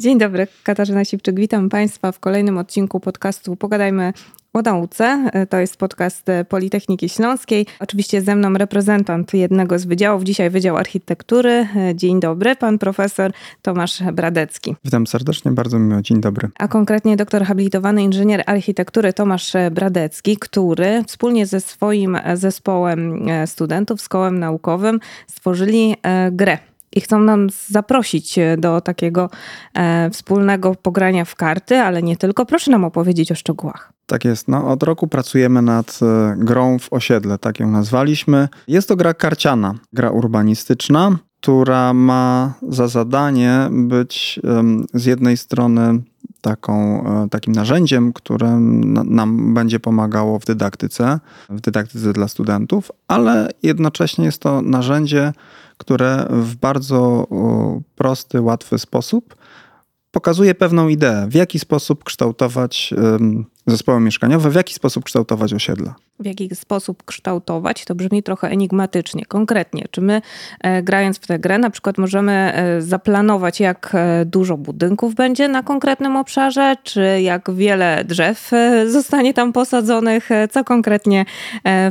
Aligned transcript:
Dzień 0.00 0.18
dobry, 0.18 0.46
Katarzyna 0.62 1.04
Sipczyk. 1.04 1.36
Witam 1.36 1.68
Państwa 1.68 2.12
w 2.12 2.20
kolejnym 2.20 2.58
odcinku 2.58 3.00
podcastu 3.00 3.56
Pogadajmy 3.56 4.12
o 4.52 4.62
nauce. 4.62 5.30
To 5.48 5.56
jest 5.58 5.76
podcast 5.76 6.26
Politechniki 6.48 7.08
Śląskiej. 7.08 7.66
Oczywiście 7.80 8.20
ze 8.22 8.36
mną 8.36 8.52
reprezentant 8.52 9.34
jednego 9.34 9.78
z 9.78 9.84
wydziałów, 9.84 10.22
dzisiaj 10.24 10.50
Wydział 10.50 10.76
Architektury. 10.76 11.68
Dzień 11.94 12.20
dobry, 12.20 12.56
pan 12.56 12.78
profesor 12.78 13.32
Tomasz 13.62 14.02
Bradecki. 14.12 14.76
Witam 14.84 15.06
serdecznie, 15.06 15.52
bardzo 15.52 15.78
miło, 15.78 16.02
dzień 16.02 16.20
dobry. 16.20 16.48
A 16.58 16.68
konkretnie 16.68 17.16
doktor 17.16 17.44
habilitowany 17.44 18.02
inżynier 18.02 18.42
architektury 18.46 19.12
Tomasz 19.12 19.52
Bradecki, 19.70 20.36
który 20.36 21.04
wspólnie 21.06 21.46
ze 21.46 21.60
swoim 21.60 22.18
zespołem 22.34 23.26
studentów 23.46 24.00
z 24.00 24.08
kołem 24.08 24.38
naukowym 24.38 25.00
stworzyli 25.26 25.96
e, 26.02 26.30
grę 26.32 26.58
i 26.96 27.00
chcą 27.00 27.20
nam 27.20 27.48
zaprosić 27.66 28.38
do 28.58 28.80
takiego 28.80 29.30
e, 29.74 30.10
wspólnego 30.10 30.74
pogrania 30.74 31.24
w 31.24 31.34
karty, 31.34 31.76
ale 31.76 32.02
nie 32.02 32.16
tylko. 32.16 32.46
Proszę 32.46 32.70
nam 32.70 32.84
opowiedzieć 32.84 33.32
o 33.32 33.34
szczegółach. 33.34 33.92
Tak 34.06 34.24
jest. 34.24 34.48
No, 34.48 34.68
od 34.68 34.82
roku 34.82 35.08
pracujemy 35.08 35.62
nad 35.62 35.98
e, 36.02 36.34
grą 36.36 36.78
w 36.78 36.92
osiedle, 36.92 37.38
tak 37.38 37.60
ją 37.60 37.70
nazwaliśmy. 37.70 38.48
Jest 38.68 38.88
to 38.88 38.96
gra 38.96 39.14
karciana, 39.14 39.74
gra 39.92 40.10
urbanistyczna, 40.10 41.18
która 41.40 41.94
ma 41.94 42.54
za 42.68 42.88
zadanie 42.88 43.68
być 43.70 44.40
z 44.94 45.04
jednej 45.04 45.36
strony 45.36 46.02
taką, 46.40 47.04
e, 47.24 47.28
takim 47.28 47.52
narzędziem, 47.52 48.12
które 48.12 48.50
nam 49.04 49.54
będzie 49.54 49.80
pomagało 49.80 50.38
w 50.38 50.44
dydaktyce, 50.44 51.20
w 51.50 51.60
dydaktyce 51.60 52.12
dla 52.12 52.28
studentów, 52.28 52.92
ale 53.08 53.48
jednocześnie 53.62 54.24
jest 54.24 54.42
to 54.42 54.62
narzędzie, 54.62 55.32
które 55.76 56.26
w 56.30 56.56
bardzo 56.56 57.26
prosty, 57.96 58.40
łatwy 58.40 58.78
sposób 58.78 59.36
pokazuje 60.10 60.54
pewną 60.54 60.88
ideę, 60.88 61.26
w 61.28 61.34
jaki 61.34 61.58
sposób 61.58 62.04
kształtować 62.04 62.94
zespoły 63.70 64.00
mieszkaniowe, 64.00 64.50
w 64.50 64.54
jaki 64.54 64.74
sposób 64.74 65.04
kształtować 65.04 65.52
osiedla. 65.52 65.94
W 66.20 66.26
jaki 66.26 66.56
sposób 66.56 67.02
kształtować, 67.04 67.84
to 67.84 67.94
brzmi 67.94 68.22
trochę 68.22 68.48
enigmatycznie. 68.48 69.24
Konkretnie, 69.24 69.86
czy 69.90 70.00
my 70.00 70.22
e, 70.60 70.82
grając 70.82 71.18
w 71.18 71.26
tę 71.26 71.38
grę 71.38 71.58
na 71.58 71.70
przykład 71.70 71.98
możemy 71.98 72.32
e, 72.32 72.82
zaplanować, 72.82 73.60
jak 73.60 73.90
e, 73.94 74.24
dużo 74.24 74.56
budynków 74.56 75.14
będzie 75.14 75.48
na 75.48 75.62
konkretnym 75.62 76.16
obszarze, 76.16 76.74
czy 76.82 77.20
jak 77.22 77.54
wiele 77.54 78.04
drzew 78.04 78.50
zostanie 78.86 79.34
tam 79.34 79.52
posadzonych, 79.52 80.28
co 80.50 80.64
konkretnie 80.64 81.24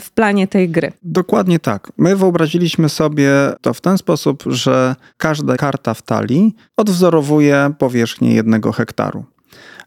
w 0.02 0.12
planie 0.12 0.48
tej 0.48 0.70
gry? 0.70 0.92
Dokładnie 1.04 1.60
tak. 1.60 1.92
My 1.98 2.16
wyobraziliśmy 2.16 2.90
sobie 2.90 3.32
to 3.62 3.74
w 3.74 3.82
ten 3.82 3.98
sposób, 3.98 4.44
że 4.48 4.96
każda 5.18 5.58
karta 5.58 5.94
w 5.94 6.02
talii 6.02 6.56
odwzorowuje 6.78 7.72
powierzchnię 7.80 8.34
jednego 8.34 8.72
hektaru. 8.72 9.26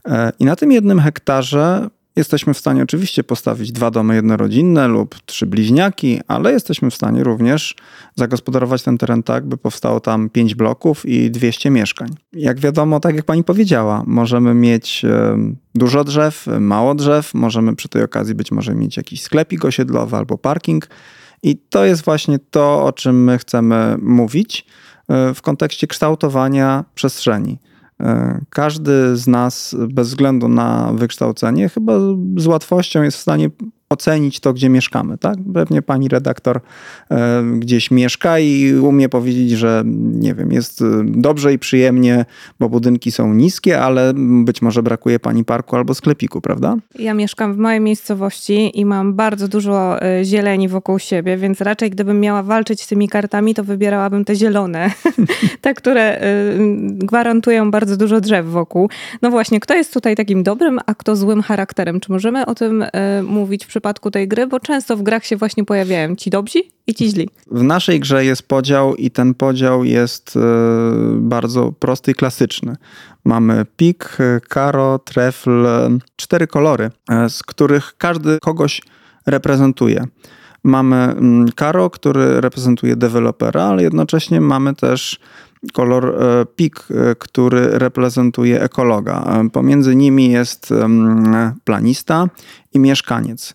E, 0.04 0.32
I 0.38 0.44
na 0.44 0.56
tym 0.56 0.72
jednym 0.72 1.00
hektarze 1.00 1.90
jesteśmy 2.16 2.54
w 2.54 2.58
stanie 2.58 2.82
oczywiście 2.82 3.24
postawić 3.24 3.72
dwa 3.72 3.90
domy 3.90 4.14
jednorodzinne 4.14 4.88
lub 4.88 5.14
trzy 5.26 5.46
bliźniaki, 5.46 6.20
ale 6.28 6.52
jesteśmy 6.52 6.90
w 6.90 6.94
stanie 6.94 7.24
również 7.24 7.74
zagospodarować 8.14 8.82
ten 8.82 8.98
teren 8.98 9.22
tak, 9.22 9.46
by 9.46 9.56
powstało 9.56 10.00
tam 10.00 10.30
pięć 10.30 10.54
bloków 10.54 11.06
i 11.06 11.30
200 11.30 11.70
mieszkań. 11.70 12.08
Jak 12.32 12.60
wiadomo, 12.60 13.00
tak 13.00 13.16
jak 13.16 13.24
pani 13.24 13.44
powiedziała, 13.44 14.02
możemy 14.06 14.54
mieć 14.54 15.04
e, 15.04 15.38
dużo 15.74 16.04
drzew, 16.04 16.46
mało 16.60 16.94
drzew, 16.94 17.34
możemy 17.34 17.76
przy 17.76 17.88
tej 17.88 18.02
okazji 18.02 18.34
być 18.34 18.52
może 18.52 18.74
mieć 18.74 18.96
jakiś 18.96 19.22
sklepik 19.22 19.64
osiedlowy 19.64 20.16
albo 20.16 20.38
parking. 20.38 20.88
I 21.42 21.56
to 21.56 21.84
jest 21.84 22.04
właśnie 22.04 22.38
to, 22.38 22.84
o 22.84 22.92
czym 22.92 23.24
my 23.24 23.38
chcemy 23.38 23.96
mówić 24.02 24.66
e, 25.08 25.34
w 25.34 25.42
kontekście 25.42 25.86
kształtowania 25.86 26.84
przestrzeni. 26.94 27.58
E, 28.00 28.40
każdy 28.50 29.16
z 29.16 29.26
nas, 29.26 29.76
bez 29.88 30.08
względu 30.08 30.48
na 30.48 30.92
wykształcenie, 30.94 31.68
chyba 31.68 31.92
z 32.36 32.46
łatwością 32.46 33.02
jest 33.02 33.16
w 33.16 33.20
stanie 33.20 33.50
ocenić 33.92 34.40
to, 34.40 34.52
gdzie 34.52 34.68
mieszkamy. 34.68 35.18
Tak? 35.18 35.36
Pewnie 35.54 35.82
pani 35.82 36.08
redaktor 36.08 36.60
e, 37.10 37.42
gdzieś 37.58 37.90
mieszka 37.90 38.38
i 38.38 38.74
umie 38.74 39.08
powiedzieć, 39.08 39.50
że 39.50 39.82
nie 39.96 40.34
wiem, 40.34 40.52
jest 40.52 40.82
e, 40.82 40.84
dobrze 41.04 41.52
i 41.52 41.58
przyjemnie, 41.58 42.24
bo 42.60 42.68
budynki 42.68 43.12
są 43.12 43.34
niskie, 43.34 43.80
ale 43.80 44.12
być 44.44 44.62
może 44.62 44.82
brakuje 44.82 45.18
pani 45.18 45.44
parku 45.44 45.76
albo 45.76 45.94
sklepiku, 45.94 46.40
prawda? 46.40 46.76
Ja 46.98 47.14
mieszkam 47.14 47.54
w 47.54 47.56
małej 47.56 47.80
miejscowości 47.80 48.80
i 48.80 48.84
mam 48.84 49.14
bardzo 49.14 49.48
dużo 49.48 50.02
e, 50.02 50.24
zieleni 50.24 50.68
wokół 50.68 50.98
siebie, 50.98 51.36
więc 51.36 51.60
raczej 51.60 51.90
gdybym 51.90 52.20
miała 52.20 52.42
walczyć 52.42 52.82
z 52.82 52.86
tymi 52.86 53.08
kartami, 53.08 53.54
to 53.54 53.64
wybierałabym 53.64 54.24
te 54.24 54.34
zielone, 54.34 54.90
te, 55.60 55.74
które 55.74 56.20
gwarantują 56.88 57.70
bardzo 57.70 57.96
dużo 57.96 58.20
drzew 58.20 58.46
wokół. 58.46 58.90
No 59.22 59.30
właśnie, 59.30 59.60
kto 59.60 59.74
jest 59.74 59.94
tutaj 59.94 60.16
takim 60.16 60.42
dobrym, 60.42 60.80
a 60.86 60.94
kto 60.94 61.16
złym 61.16 61.42
charakterem? 61.42 62.00
Czy 62.00 62.12
możemy 62.12 62.46
o 62.46 62.54
tym 62.54 62.84
mówić 63.22 63.66
w 63.66 63.79
przypadku 63.80 64.10
tej 64.10 64.28
gry, 64.28 64.46
bo 64.46 64.60
często 64.60 64.96
w 64.96 65.02
grach 65.02 65.26
się 65.26 65.36
właśnie 65.36 65.64
pojawiają 65.64 66.16
ci 66.16 66.30
dobrzy 66.30 66.62
i 66.86 66.94
ci 66.94 67.08
źli. 67.08 67.28
W 67.50 67.62
naszej 67.62 68.00
grze 68.00 68.24
jest 68.24 68.42
podział 68.42 68.96
i 68.96 69.10
ten 69.10 69.34
podział 69.34 69.84
jest 69.84 70.36
e, 70.36 70.40
bardzo 71.14 71.72
prosty 71.72 72.10
i 72.10 72.14
klasyczny. 72.14 72.76
Mamy 73.24 73.66
pik, 73.76 74.18
karo, 74.48 74.98
trefl, 74.98 75.66
cztery 76.16 76.46
kolory, 76.46 76.90
e, 77.10 77.30
z 77.30 77.42
których 77.42 77.94
każdy 77.98 78.38
kogoś 78.38 78.82
reprezentuje. 79.26 80.04
Mamy 80.64 80.96
mm, 80.96 81.48
karo, 81.52 81.90
który 81.90 82.40
reprezentuje 82.40 82.96
dewelopera, 82.96 83.62
ale 83.62 83.82
jednocześnie 83.82 84.40
mamy 84.40 84.74
też 84.74 85.20
kolor 85.72 86.22
e, 86.22 86.46
pik, 86.56 86.88
który 87.18 87.78
reprezentuje 87.78 88.62
ekologa. 88.62 89.42
Pomiędzy 89.52 89.96
nimi 89.96 90.30
jest 90.30 90.74
planista 91.64 92.28
i 92.72 92.78
mieszkaniec. 92.78 93.52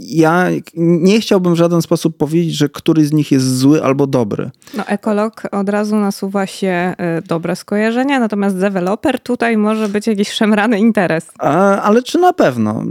Ja 0.00 0.48
nie 0.76 1.20
chciałbym 1.20 1.54
w 1.54 1.56
żaden 1.56 1.82
sposób 1.82 2.16
powiedzieć, 2.16 2.54
że 2.54 2.68
któryś 2.68 3.06
z 3.06 3.12
nich 3.12 3.32
jest 3.32 3.58
zły 3.58 3.84
albo 3.84 4.06
dobry. 4.06 4.50
No, 4.76 4.86
ekolog 4.86 5.42
od 5.52 5.68
razu 5.68 5.96
nasuwa 5.96 6.46
się 6.46 6.94
y, 7.18 7.22
dobre 7.22 7.56
skojarzenia, 7.56 8.20
natomiast 8.20 8.58
deweloper 8.58 9.20
tutaj 9.20 9.56
może 9.56 9.88
być 9.88 10.06
jakiś 10.06 10.32
szemrany 10.32 10.78
interes. 10.78 11.30
ale 11.82 12.02
czy 12.02 12.18
na 12.18 12.32
pewno? 12.32 12.82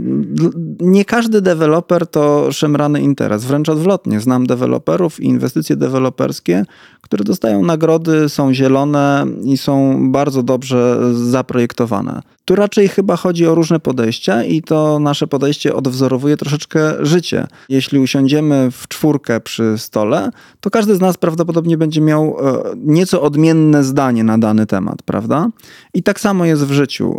Nie 0.80 1.04
każdy 1.04 1.40
deweloper 1.40 2.06
to 2.06 2.52
szemrany 2.52 3.00
interes. 3.00 3.44
Wręcz 3.44 3.68
odwrotnie. 3.68 4.20
Znam 4.20 4.46
deweloperów 4.46 5.20
i 5.20 5.26
inwestycje 5.26 5.76
deweloperskie, 5.76 6.64
które 7.00 7.24
dostają 7.24 7.64
nagrody, 7.64 8.28
są 8.28 8.54
zielone 8.54 9.26
i 9.44 9.56
są 9.56 9.98
bardzo 10.12 10.42
dobrze 10.42 10.98
zaprojektowane. 11.14 12.22
Tu 12.44 12.54
raczej 12.54 12.88
chyba 12.88 13.16
chodzi 13.16 13.46
o 13.46 13.54
różne 13.54 13.80
podejścia 13.80 14.44
i 14.44 14.62
to 14.62 14.98
nasze 14.98 15.26
podejście 15.26 15.74
odwzorowuje 15.74 16.31
troszeczkę 16.36 17.06
życie. 17.06 17.46
Jeśli 17.68 17.98
usiądziemy 17.98 18.70
w 18.70 18.88
czwórkę 18.88 19.40
przy 19.40 19.78
stole, 19.78 20.30
to 20.60 20.70
każdy 20.70 20.94
z 20.94 21.00
nas 21.00 21.16
prawdopodobnie 21.16 21.78
będzie 21.78 22.00
miał 22.00 22.36
e, 22.40 22.62
nieco 22.76 23.22
odmienne 23.22 23.84
zdanie 23.84 24.24
na 24.24 24.38
dany 24.38 24.66
temat, 24.66 25.02
prawda? 25.02 25.48
I 25.94 26.02
tak 26.02 26.20
samo 26.20 26.44
jest 26.44 26.64
w 26.64 26.72
życiu. 26.72 27.18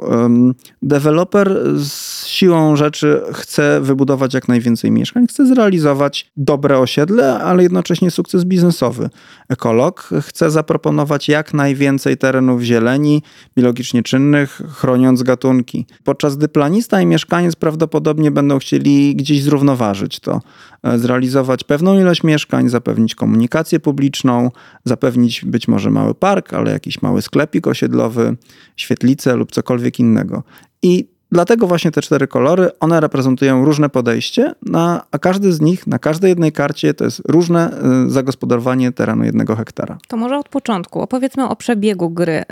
Deweloper 0.82 1.60
z 1.76 2.26
siłą 2.26 2.76
rzeczy 2.76 3.22
chce 3.34 3.82
wybudować 3.82 4.34
jak 4.34 4.48
najwięcej 4.48 4.92
mieszkań, 4.92 5.28
chce 5.28 5.46
zrealizować 5.46 6.32
dobre 6.38 6.80
osiedle, 6.80 7.40
ale 7.40 7.64
jednocześnie 7.64 8.12
sukces 8.12 8.44
biznesowy. 8.44 9.10
Ekolog 9.50 10.10
chce 10.22 10.52
zaproponować 10.52 11.30
jak 11.30 11.54
najwięcej 11.54 12.18
terenów 12.18 12.62
zieleni, 12.62 13.24
biologicznie 13.56 14.04
czynnych, 14.04 14.62
chroniąc 14.70 15.24
gatunki. 15.24 15.86
Podczas 16.04 16.36
gdy 16.36 16.48
planista 16.48 17.02
i 17.02 17.06
mieszkaniec 17.06 17.56
prawdopodobnie 17.56 18.32
będą 18.32 18.60
chcieli 18.60 18.93
gdzieś 19.16 19.44
zrównoważyć 19.44 20.20
to, 20.20 20.42
e, 20.84 21.00
zrealizować 21.00 21.64
pewną 21.64 22.00
ilość 22.00 22.24
mieszkań, 22.24 22.70
zapewnić 22.70 23.16
komunikację 23.16 23.80
publiczną, 23.80 24.52
zapewnić 24.86 25.46
być 25.46 25.68
może 25.68 25.90
mały 25.90 26.16
park, 26.16 26.54
ale 26.54 26.72
jakiś 26.72 27.02
mały 27.02 27.22
sklepik 27.22 27.68
osiedlowy, 27.68 28.38
świetlicę 28.76 29.36
lub 29.36 29.52
cokolwiek 29.52 30.00
innego. 30.00 30.44
I 30.82 31.13
Dlatego 31.34 31.68
właśnie 31.68 31.92
te 31.92 32.02
cztery 32.02 32.28
kolory, 32.28 32.70
one 32.80 33.00
reprezentują 33.00 33.66
różne 33.66 33.90
podejście, 33.90 34.56
na, 34.62 35.04
a 35.12 35.20
każdy 35.20 35.54
z 35.54 35.62
nich 35.62 35.88
na 35.88 36.00
każdej 36.00 36.30
jednej 36.30 36.52
karcie 36.52 36.94
to 36.94 37.06
jest 37.06 37.22
różne 37.28 37.72
y, 38.08 38.10
zagospodarowanie 38.10 38.92
terenu 38.92 39.24
jednego 39.24 39.56
hektara. 39.56 39.98
To 40.08 40.18
może 40.18 40.38
od 40.38 40.50
początku 40.50 41.02
opowiedzmy 41.02 41.50
o 41.50 41.56
przebiegu 41.56 42.10
gry. 42.10 42.42
Y, 42.42 42.44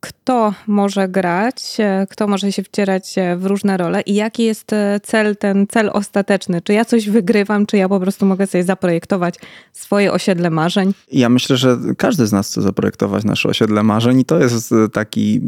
kto 0.00 0.54
może 0.66 1.08
grać, 1.08 1.76
y, 2.02 2.06
kto 2.06 2.28
może 2.28 2.52
się 2.52 2.62
wcierać 2.62 3.14
w 3.36 3.46
różne 3.46 3.76
role 3.76 4.00
i 4.00 4.14
jaki 4.14 4.44
jest 4.44 4.70
cel, 5.02 5.36
ten 5.36 5.66
cel 5.66 5.90
ostateczny? 5.92 6.60
Czy 6.62 6.72
ja 6.72 6.84
coś 6.84 7.10
wygrywam, 7.10 7.66
czy 7.66 7.76
ja 7.76 7.88
po 7.88 8.00
prostu 8.00 8.26
mogę 8.26 8.46
sobie 8.46 8.64
zaprojektować 8.64 9.34
swoje 9.72 10.12
osiedle 10.12 10.50
marzeń? 10.50 10.94
Ja 11.12 11.28
myślę, 11.28 11.56
że 11.56 11.78
każdy 11.98 12.26
z 12.26 12.32
nas 12.32 12.50
chce 12.50 12.62
zaprojektować 12.62 13.24
nasze 13.24 13.48
osiedle 13.48 13.82
marzeń 13.82 14.20
i 14.20 14.24
to 14.24 14.38
jest 14.38 14.74
taki 14.92 15.40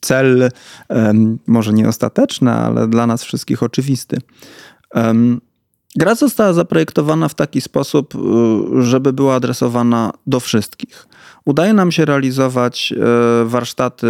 cel, 0.00 0.50
może 1.46 1.72
nie 1.72 1.88
ostateczny, 1.88 2.50
ale 2.50 2.88
dla 2.88 3.06
nas 3.06 3.24
wszystkich 3.24 3.62
oczywisty. 3.62 4.18
Gra 5.96 6.14
została 6.14 6.52
zaprojektowana 6.52 7.28
w 7.28 7.34
taki 7.34 7.60
sposób, 7.60 8.14
y, 8.14 8.82
żeby 8.82 9.12
była 9.12 9.34
adresowana 9.34 10.12
do 10.26 10.40
wszystkich. 10.40 11.08
udaje 11.44 11.72
nam 11.72 11.92
się 11.92 12.04
realizować 12.04 12.92
e, 12.92 13.44
warsztaty 13.44 14.06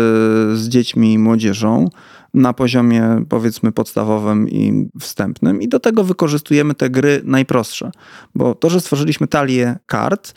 z 0.55 0.69
dziećmi 0.69 1.13
i 1.13 1.19
młodzieżą 1.19 1.89
na 2.35 2.53
poziomie 2.53 3.25
powiedzmy 3.29 3.73
podstawowym 3.73 4.49
i 4.49 4.89
wstępnym 5.01 5.63
i 5.63 5.69
do 5.69 5.81
tego 5.81 6.05
wykorzystujemy 6.05 6.75
te 6.75 6.91
gry 6.91 7.21
najprostsze, 7.25 7.91
bo 8.35 8.55
to, 8.55 8.71
że 8.71 8.81
stworzyliśmy 8.81 9.27
talię 9.27 9.79
kart, 9.87 10.35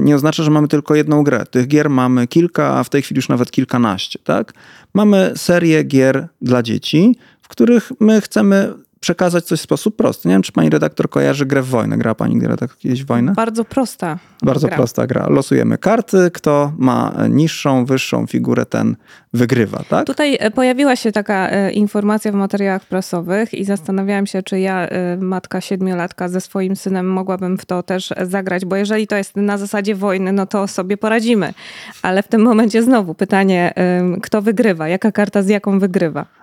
nie 0.00 0.14
oznacza, 0.14 0.42
że 0.42 0.50
mamy 0.50 0.68
tylko 0.68 0.94
jedną 0.94 1.24
grę. 1.24 1.46
Tych 1.50 1.68
gier 1.68 1.90
mamy 1.90 2.26
kilka, 2.26 2.78
a 2.78 2.84
w 2.84 2.88
tej 2.88 3.02
chwili 3.02 3.18
już 3.18 3.28
nawet 3.28 3.50
kilkanaście, 3.50 4.18
tak? 4.24 4.52
Mamy 4.94 5.32
serię 5.36 5.82
gier 5.82 6.28
dla 6.42 6.62
dzieci, 6.62 7.16
w 7.42 7.48
których 7.48 7.92
my 8.00 8.20
chcemy 8.20 8.74
przekazać 9.02 9.44
coś 9.44 9.58
w 9.58 9.62
sposób 9.62 9.96
prosty. 9.96 10.28
Nie 10.28 10.34
wiem, 10.34 10.42
czy 10.42 10.52
pani 10.52 10.70
redaktor 10.70 11.10
kojarzy 11.10 11.46
grę 11.46 11.62
w 11.62 11.66
wojnę. 11.66 11.98
Gra 11.98 12.14
pani 12.14 12.40
redaktor 12.40 12.78
kiedyś 12.78 13.02
w 13.02 13.06
wojnę? 13.06 13.32
Bardzo 13.32 13.64
prosta. 13.64 14.18
Bardzo 14.42 14.66
gra. 14.66 14.76
prosta 14.76 15.06
gra. 15.06 15.26
Losujemy 15.28 15.78
karty, 15.78 16.30
kto 16.34 16.72
ma 16.78 17.12
niższą, 17.28 17.84
wyższą 17.84 18.26
figurę, 18.26 18.66
ten 18.66 18.96
wygrywa, 19.32 19.82
tak? 19.88 20.06
Tutaj 20.06 20.36
e, 20.40 20.50
pojawiła 20.50 20.96
się 20.96 21.12
taka 21.12 21.50
e, 21.50 21.72
informacja 21.72 22.32
w 22.32 22.34
materiałach 22.34 22.84
prasowych 22.84 23.54
i 23.54 23.64
zastanawiałam 23.64 24.26
się, 24.26 24.42
czy 24.42 24.60
ja, 24.60 24.86
e, 24.86 25.16
matka 25.16 25.60
siedmiolatka 25.60 26.28
ze 26.28 26.40
swoim 26.40 26.76
synem, 26.76 27.06
mogłabym 27.06 27.58
w 27.58 27.66
to 27.66 27.82
też 27.82 28.12
zagrać, 28.22 28.64
bo 28.64 28.76
jeżeli 28.76 29.06
to 29.06 29.16
jest 29.16 29.36
na 29.36 29.58
zasadzie 29.58 29.94
wojny, 29.94 30.32
no 30.32 30.46
to 30.46 30.68
sobie 30.68 30.96
poradzimy. 30.96 31.54
Ale 32.02 32.22
w 32.22 32.28
tym 32.28 32.42
momencie 32.42 32.82
znowu 32.82 33.14
pytanie, 33.14 33.74
kto 34.22 34.42
wygrywa? 34.42 34.88
Jaka 34.88 35.12
karta 35.12 35.42
z 35.42 35.48
jaką 35.48 35.78
wygrywa? 35.78 36.41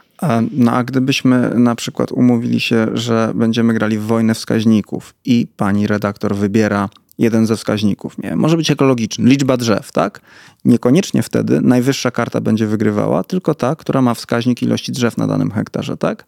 No 0.51 0.71
a 0.71 0.83
gdybyśmy 0.83 1.51
na 1.55 1.75
przykład 1.75 2.11
umówili 2.11 2.59
się, 2.59 2.87
że 2.93 3.31
będziemy 3.35 3.73
grali 3.73 3.97
w 3.97 4.03
wojnę 4.03 4.33
wskaźników 4.33 5.13
i 5.25 5.47
pani 5.57 5.87
redaktor 5.87 6.35
wybiera 6.35 6.89
jeden 7.17 7.45
ze 7.45 7.57
wskaźników, 7.57 8.17
nie 8.17 8.35
może 8.35 8.57
być 8.57 8.71
ekologiczny, 8.71 9.29
liczba 9.29 9.57
drzew, 9.57 9.91
tak? 9.91 10.21
Niekoniecznie 10.65 11.23
wtedy 11.23 11.61
najwyższa 11.61 12.11
karta 12.11 12.41
będzie 12.41 12.67
wygrywała, 12.67 13.23
tylko 13.23 13.55
ta, 13.55 13.75
która 13.75 14.01
ma 14.01 14.13
wskaźnik 14.13 14.61
ilości 14.61 14.91
drzew 14.91 15.17
na 15.17 15.27
danym 15.27 15.51
hektarze, 15.51 15.97
tak? 15.97 16.25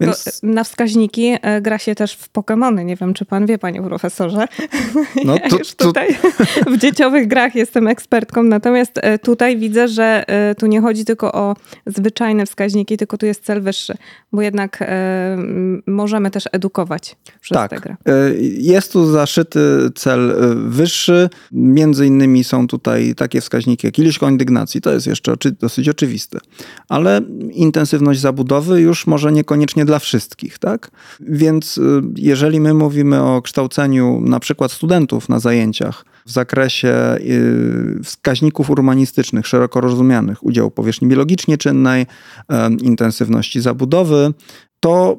Więc... 0.00 0.40
Na 0.42 0.64
wskaźniki 0.64 1.36
e, 1.42 1.60
gra 1.60 1.78
się 1.78 1.94
też 1.94 2.16
w 2.16 2.32
Pokémony. 2.32 2.84
Nie 2.84 2.96
wiem, 2.96 3.14
czy 3.14 3.24
pan 3.24 3.46
wie, 3.46 3.58
panie 3.58 3.82
profesorze. 3.82 4.48
No, 5.24 5.34
ja 5.42 5.48
to, 5.48 5.58
już 5.58 5.74
tutaj 5.74 6.16
to... 6.64 6.70
w 6.70 6.78
dzieciowych 6.78 7.28
grach 7.28 7.54
jestem 7.54 7.88
ekspertką, 7.88 8.42
natomiast 8.42 8.92
e, 9.02 9.18
tutaj 9.18 9.58
widzę, 9.58 9.88
że 9.88 10.24
e, 10.28 10.54
tu 10.54 10.66
nie 10.66 10.80
chodzi 10.80 11.04
tylko 11.04 11.32
o 11.32 11.56
zwyczajne 11.86 12.46
wskaźniki, 12.46 12.96
tylko 12.96 13.18
tu 13.18 13.26
jest 13.26 13.44
cel 13.44 13.62
wyższy, 13.62 13.94
bo 14.32 14.42
jednak 14.42 14.84
możemy 15.86 16.30
też 16.30 16.44
edukować 16.52 17.16
przez 17.40 17.56
tak. 17.56 17.70
tę 17.70 17.76
grę. 17.76 17.96
Jest 18.58 18.92
tu 18.92 19.06
zaszyty 19.06 19.60
cel 19.94 20.34
wyższy. 20.56 21.28
Między 21.52 22.06
innymi 22.06 22.44
są 22.44 22.66
tutaj 22.66 23.14
takie 23.14 23.40
wskaźniki 23.40 23.86
jak 23.86 23.98
ilość 23.98 24.18
kondygnacji. 24.18 24.80
To 24.80 24.92
jest 24.92 25.06
jeszcze 25.06 25.36
dosyć 25.60 25.88
oczywiste. 25.88 26.38
Ale 26.88 27.20
intensywność 27.52 28.20
zabudowy 28.20 28.80
już 28.80 29.06
może 29.06 29.32
niekoniecznie 29.32 29.85
dla 29.86 29.98
wszystkich, 29.98 30.58
tak? 30.58 30.90
Więc 31.20 31.78
y, 31.78 32.02
jeżeli 32.16 32.60
my 32.60 32.74
mówimy 32.74 33.22
o 33.22 33.42
kształceniu 33.42 34.20
na 34.20 34.40
przykład 34.40 34.72
studentów 34.72 35.28
na 35.28 35.40
zajęciach 35.40 36.04
w 36.26 36.30
zakresie 36.30 37.16
y, 37.20 38.00
wskaźników 38.04 38.70
urbanistycznych, 38.70 39.46
szeroko 39.46 39.80
rozumianych, 39.80 40.44
udziału 40.44 40.70
powierzchni 40.70 41.08
biologicznie 41.08 41.58
czynnej, 41.58 42.06
intensywności 42.82 43.60
zabudowy, 43.60 44.32
to 44.80 45.18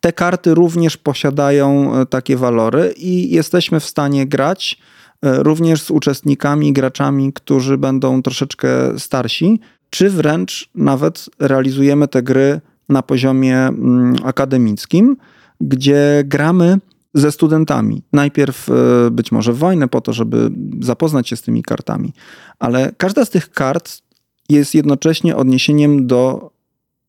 te 0.00 0.12
karty 0.12 0.54
również 0.54 0.96
posiadają 0.96 1.92
takie 2.10 2.36
walory 2.36 2.94
i 2.96 3.30
jesteśmy 3.30 3.80
w 3.80 3.84
stanie 3.84 4.26
grać 4.26 4.78
również 5.22 5.82
z 5.82 5.90
uczestnikami, 5.90 6.72
graczami, 6.72 7.32
którzy 7.32 7.78
będą 7.78 8.22
troszeczkę 8.22 8.98
starsi, 8.98 9.60
czy 9.90 10.10
wręcz 10.10 10.70
nawet 10.74 11.30
realizujemy 11.38 12.08
te 12.08 12.22
gry 12.22 12.60
na 12.92 13.02
poziomie 13.02 13.58
mm, 13.58 14.16
akademickim, 14.24 15.16
gdzie 15.60 16.22
gramy 16.26 16.78
ze 17.14 17.32
studentami. 17.32 18.02
Najpierw 18.12 18.68
e, 18.68 18.72
być 19.10 19.32
może 19.32 19.52
wojnę 19.52 19.88
po 19.88 20.00
to, 20.00 20.12
żeby 20.12 20.50
zapoznać 20.80 21.28
się 21.28 21.36
z 21.36 21.42
tymi 21.42 21.62
kartami, 21.62 22.12
ale 22.58 22.92
każda 22.96 23.24
z 23.24 23.30
tych 23.30 23.50
kart 23.50 24.02
jest 24.48 24.74
jednocześnie 24.74 25.36
odniesieniem 25.36 26.06
do 26.06 26.50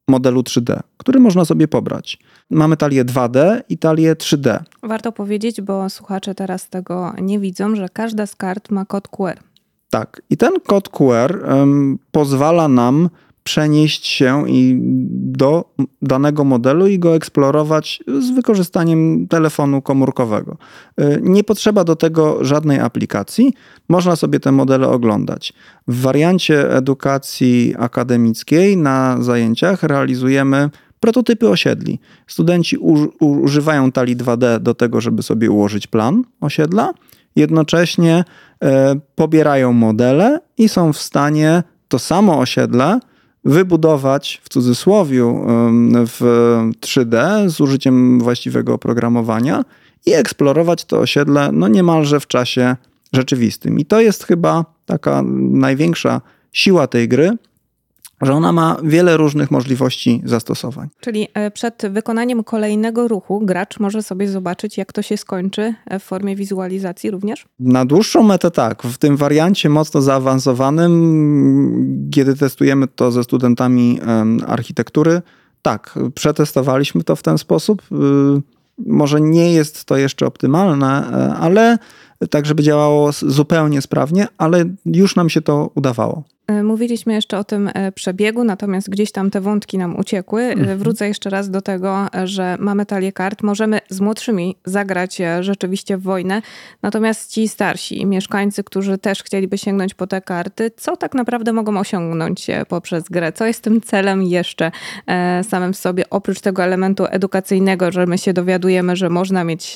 modelu 0.08 0.42
3D, 0.42 0.80
który 0.98 1.20
można 1.20 1.46
sobie 1.46 1.68
pobrać. 1.68 2.20
Mamy 2.50 2.78
talię 2.78 3.06
2D 3.06 3.62
i 3.70 3.78
talię 3.78 4.16
3D. 4.16 4.60
Warto 4.84 5.12
powiedzieć, 5.12 5.62
bo 5.62 5.90
słuchacze 5.90 6.36
teraz 6.36 6.70
tego 6.70 7.14
nie 7.22 7.40
widzą, 7.40 7.76
że 7.76 7.90
każda 7.90 8.26
z 8.26 8.36
kart 8.36 8.72
ma 8.72 8.86
kod 8.86 9.08
QR. 9.08 9.40
Tak, 9.90 10.22
i 10.30 10.38
ten 10.38 10.52
kod 10.68 10.90
QR 10.90 11.46
um, 11.50 12.00
pozwala 12.12 12.68
nam 12.68 13.10
przenieść 13.44 14.08
się 14.08 14.50
i 14.50 14.78
do 15.14 15.74
danego 16.02 16.44
modelu 16.44 16.88
i 16.88 17.00
go 17.00 17.16
eksplorować 17.16 18.04
z 18.08 18.30
wykorzystaniem 18.30 19.28
telefonu 19.28 19.82
komórkowego. 19.82 20.58
Y, 21.02 21.20
nie 21.22 21.44
potrzeba 21.44 21.84
do 21.84 21.96
tego 21.96 22.44
żadnej 22.44 22.80
aplikacji, 22.80 23.54
można 23.90 24.16
sobie 24.16 24.40
te 24.40 24.52
modele 24.52 24.88
oglądać. 24.88 25.54
W 25.88 26.02
wariancie 26.02 26.76
edukacji 26.76 27.76
akademickiej 27.80 28.78
na 28.78 29.18
zajęciach 29.22 29.84
realizujemy 29.84 30.70
prototypy 31.00 31.50
osiedli. 31.50 32.00
Studenci 32.28 32.78
używają 33.20 33.92
talii 33.92 34.18
2D 34.18 34.60
do 34.60 34.74
tego, 34.74 35.02
żeby 35.02 35.24
sobie 35.24 35.52
ułożyć 35.52 35.88
plan 35.88 36.24
osiedla, 36.42 36.94
jednocześnie 37.36 38.24
e, 38.64 38.96
pobierają 39.16 39.74
modele 39.74 40.40
i 40.58 40.70
są 40.70 40.94
w 40.94 40.98
stanie 40.98 41.64
to 41.88 42.00
samo 42.00 42.40
osiedle 42.40 43.00
wybudować 43.46 44.42
w 44.44 44.50
cudzysłowiu 44.50 45.46
w 45.94 46.22
3D 46.82 47.50
z 47.50 47.62
użyciem 47.62 48.20
właściwego 48.20 48.74
oprogramowania 48.74 49.66
i 50.06 50.14
eksplorować 50.14 50.86
to 50.86 51.00
osiedle 51.00 51.52
no 51.52 51.68
niemalże 51.68 52.20
w 52.20 52.28
czasie 52.28 52.76
rzeczywistym. 53.14 53.80
I 53.80 53.86
to 53.86 54.02
jest 54.02 54.24
chyba 54.24 54.66
taka 54.86 55.22
największa 55.52 56.22
siła 56.52 56.88
tej 56.88 57.08
gry, 57.08 57.32
że 58.22 58.34
ona 58.34 58.52
ma 58.52 58.78
wiele 58.84 59.18
różnych 59.18 59.52
możliwości 59.52 60.22
zastosowań. 60.26 60.90
Czyli 61.00 61.28
e, 61.34 61.52
przed 61.52 61.84
wykonaniem 61.90 62.44
kolejnego 62.44 63.08
ruchu 63.08 63.42
gracz 63.46 63.80
może 63.80 64.04
sobie 64.04 64.28
zobaczyć, 64.28 64.78
jak 64.78 64.94
to 64.94 65.02
się 65.02 65.18
skończy 65.18 65.74
e, 65.86 66.00
w 66.00 66.04
formie 66.04 66.36
wizualizacji 66.36 67.12
również? 67.12 67.46
Na 67.60 67.86
dłuższą 67.86 68.24
metę 68.24 68.52
tak. 68.52 68.84
W 68.84 68.98
tym 68.98 69.18
wariancie 69.18 69.70
mocno 69.70 70.02
zaawansowanym, 70.02 72.10
kiedy 72.12 72.36
testujemy 72.36 72.88
to 72.88 73.12
ze 73.12 73.24
studentami 73.24 74.00
architektury, 74.48 75.22
tak, 75.62 76.00
przetestowaliśmy 76.16 77.04
to 77.04 77.16
w 77.16 77.24
ten 77.24 77.38
sposób. 77.38 77.82
Y, 77.92 78.42
może 78.78 79.22
nie 79.22 79.54
jest 79.54 79.86
to 79.86 79.98
jeszcze 79.98 80.26
optymalne, 80.26 81.12
e, 81.12 81.34
ale 81.34 81.78
tak, 82.30 82.46
żeby 82.46 82.64
działało 82.64 83.12
zupełnie 83.12 83.82
sprawnie, 83.82 84.28
ale 84.38 84.66
już 84.86 85.16
nam 85.16 85.30
się 85.30 85.42
to 85.42 85.72
udawało. 85.76 86.24
E, 86.48 86.64
mówiliśmy 86.64 87.14
jeszcze 87.14 87.38
o 87.38 87.44
tym 87.44 87.70
e, 87.74 87.92
przebiegu, 87.92 88.44
natomiast 88.44 88.90
gdzieś 88.90 89.12
tam 89.12 89.32
te 89.32 89.42
wątki 89.42 89.78
nam 89.78 90.00
uciekły. 90.00 90.42
E, 90.42 90.52
mhm. 90.52 90.78
Wrócę 90.78 91.08
jeszcze 91.08 91.30
raz 91.30 91.50
do 91.50 91.62
tego, 91.62 92.08
że 92.24 92.58
mamy 92.60 92.86
talię 92.86 93.12
kart. 93.12 93.44
Możemy 93.44 93.80
z 93.90 94.02
młodszymi 94.02 94.56
zagrać 94.66 95.22
rzeczywiście 95.40 95.98
w 95.98 96.02
wojnę, 96.02 96.42
natomiast 96.82 97.32
ci 97.32 97.48
starsi 97.48 98.06
mieszkańcy, 98.06 98.64
którzy 98.64 98.98
też 98.98 99.24
chcieliby 99.24 99.58
sięgnąć 99.58 99.94
po 99.94 100.08
te 100.08 100.22
karty, 100.22 100.72
co 100.78 100.98
tak 100.98 101.16
naprawdę 101.16 101.54
mogą 101.54 101.80
osiągnąć 101.80 102.48
poprzez 102.68 103.04
grę? 103.04 103.32
Co 103.32 103.46
jest 103.46 103.64
tym 103.64 103.82
celem 103.82 104.24
jeszcze 104.24 104.72
samym 105.50 105.74
w 105.74 105.78
sobie, 105.78 106.10
oprócz 106.10 106.40
tego 106.40 106.64
elementu 106.64 107.06
edukacyjnego, 107.10 107.92
że 107.92 108.06
my 108.06 108.18
się 108.18 108.34
dowiadujemy, 108.34 108.96
że 108.96 109.10
można 109.10 109.44
mieć 109.44 109.76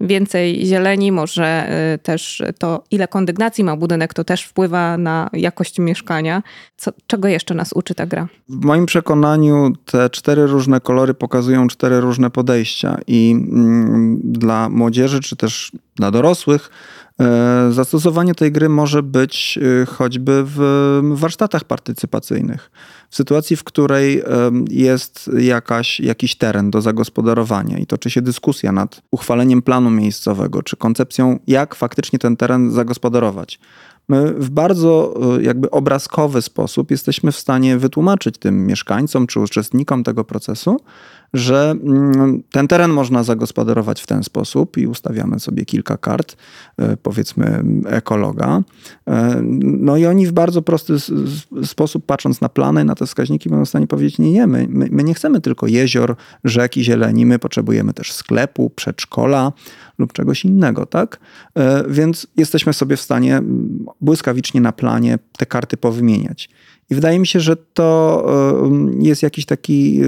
więcej 0.00 0.66
zieleni, 0.66 1.12
może 1.12 1.68
też 2.02 2.42
to, 2.58 2.84
ile 2.90 3.08
kondygnacji 3.08 3.64
ma 3.64 3.76
budynek, 3.76 4.14
to 4.14 4.24
też 4.24 4.44
wpływa 4.44 4.98
na 4.98 5.30
jakość 5.32 5.78
mieszkania 5.78 5.89
mieszkania. 5.90 6.42
Co, 6.76 6.90
czego 7.06 7.28
jeszcze 7.28 7.54
nas 7.54 7.72
uczy 7.72 7.94
ta 7.94 8.06
gra? 8.06 8.28
W 8.48 8.64
moim 8.64 8.86
przekonaniu 8.86 9.72
te 9.84 10.10
cztery 10.10 10.46
różne 10.46 10.80
kolory 10.80 11.14
pokazują 11.14 11.68
cztery 11.68 12.00
różne 12.00 12.30
podejścia 12.30 12.98
i 13.06 13.30
mm, 13.30 14.20
dla 14.24 14.68
młodzieży, 14.68 15.20
czy 15.20 15.36
też 15.36 15.72
dla 15.96 16.10
dorosłych, 16.10 16.70
e, 17.20 17.72
Zastosowanie 17.72 18.34
tej 18.34 18.52
gry 18.52 18.68
może 18.68 19.02
być 19.02 19.58
e, 19.82 19.86
choćby 19.86 20.42
w 20.46 20.58
warsztatach 21.02 21.64
partycypacyjnych. 21.64 22.70
W 23.10 23.16
sytuacji, 23.16 23.56
w 23.56 23.64
której 23.64 24.22
jest 24.70 25.30
jakaś, 25.38 26.00
jakiś 26.00 26.36
teren 26.36 26.70
do 26.70 26.80
zagospodarowania 26.80 27.78
i 27.78 27.86
toczy 27.86 28.10
się 28.10 28.22
dyskusja 28.22 28.72
nad 28.72 29.02
uchwaleniem 29.10 29.62
planu 29.62 29.90
miejscowego, 29.90 30.62
czy 30.62 30.76
koncepcją, 30.76 31.38
jak 31.46 31.74
faktycznie 31.74 32.18
ten 32.18 32.36
teren 32.36 32.70
zagospodarować 32.70 33.58
my 34.10 34.32
w 34.34 34.50
bardzo 34.50 35.14
e, 35.38 35.42
jakby 35.42 35.70
obrazkowy 35.70 36.42
sposób 36.42 36.90
jesteśmy 36.90 37.32
w 37.32 37.36
stanie 37.36 37.78
wytłumaczyć 37.78 38.38
tym 38.38 38.66
mieszkańcom 38.66 39.26
czy 39.26 39.40
uczestnikom 39.40 40.04
tego 40.04 40.24
procesu, 40.24 40.80
że 41.34 41.70
mm, 41.70 42.42
ten 42.52 42.68
teren 42.68 42.90
można 42.90 43.22
zagospodarować 43.22 44.02
w 44.02 44.06
ten 44.06 44.24
sposób 44.24 44.76
i 44.76 44.86
ustawiamy 44.86 45.40
sobie 45.40 45.64
kilka 45.64 45.96
kart, 45.96 46.36
e, 46.76 46.96
powiedzmy 46.96 47.64
ekologa. 47.86 48.62
E, 49.06 49.40
no 49.62 49.96
i 49.96 50.06
oni 50.06 50.26
w 50.26 50.32
bardzo 50.32 50.62
prosty 50.62 50.94
sposób, 51.64 52.06
patrząc 52.06 52.40
na 52.40 52.48
plany, 52.48 52.84
na 52.84 52.94
te 52.94 53.06
wskaźniki, 53.06 53.48
będą 53.48 53.64
w 53.64 53.68
stanie 53.68 53.86
powiedzieć, 53.86 54.18
nie, 54.18 54.32
nie, 54.32 54.46
my, 54.46 54.66
my 54.90 55.04
nie 55.04 55.14
chcemy 55.14 55.40
tylko 55.40 55.66
jezior, 55.66 56.16
rzeki, 56.44 56.84
zieleni, 56.84 57.26
my 57.26 57.38
potrzebujemy 57.38 57.92
też 57.92 58.12
sklepu, 58.12 58.70
przedszkola 58.70 59.52
lub 59.98 60.12
czegoś 60.12 60.44
innego, 60.44 60.86
tak? 60.86 61.20
E, 61.54 61.84
więc 61.88 62.26
jesteśmy 62.36 62.72
sobie 62.72 62.96
w 62.96 63.00
stanie 63.00 63.42
błyskawicznie 64.00 64.60
na 64.60 64.72
planie 64.72 65.18
te 65.38 65.46
karty 65.46 65.76
powymieniać. 65.76 66.50
I 66.90 66.94
wydaje 66.94 67.18
mi 67.18 67.26
się, 67.26 67.40
że 67.40 67.56
to 67.56 68.24
jest 69.00 69.22
jakiś 69.22 69.46
taki 69.46 70.00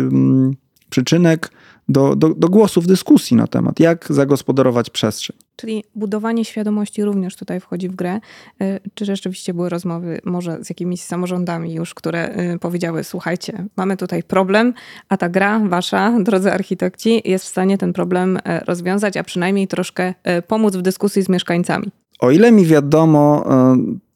przyczynek 0.92 1.50
do, 1.88 2.16
do, 2.16 2.28
do 2.34 2.48
głosu 2.48 2.80
w 2.80 2.86
dyskusji 2.86 3.36
na 3.36 3.46
temat, 3.46 3.80
jak 3.80 4.06
zagospodarować 4.10 4.90
przestrzeń. 4.90 5.36
Czyli 5.56 5.84
budowanie 5.94 6.44
świadomości 6.44 7.04
również 7.04 7.36
tutaj 7.36 7.60
wchodzi 7.60 7.88
w 7.88 7.94
grę. 7.94 8.20
Y, 8.62 8.80
czy 8.94 9.04
rzeczywiście 9.04 9.54
były 9.54 9.68
rozmowy 9.68 10.20
może 10.24 10.64
z 10.64 10.68
jakimiś 10.68 11.00
samorządami 11.00 11.74
już, 11.74 11.94
które 11.94 12.52
y, 12.54 12.58
powiedziały, 12.58 13.04
słuchajcie, 13.04 13.64
mamy 13.76 13.96
tutaj 13.96 14.22
problem, 14.22 14.74
a 15.08 15.16
ta 15.16 15.28
gra 15.28 15.58
wasza, 15.58 16.12
drodzy 16.20 16.52
architekci, 16.52 17.22
jest 17.24 17.44
w 17.44 17.48
stanie 17.48 17.78
ten 17.78 17.92
problem 17.92 18.36
y, 18.36 18.40
rozwiązać, 18.66 19.16
a 19.16 19.24
przynajmniej 19.24 19.68
troszkę 19.68 20.14
pomóc 20.46 20.76
w 20.76 20.82
dyskusji 20.82 21.22
z 21.22 21.28
mieszkańcami? 21.28 21.86
O 22.20 22.30
ile 22.30 22.52
mi 22.52 22.66
wiadomo, 22.66 23.44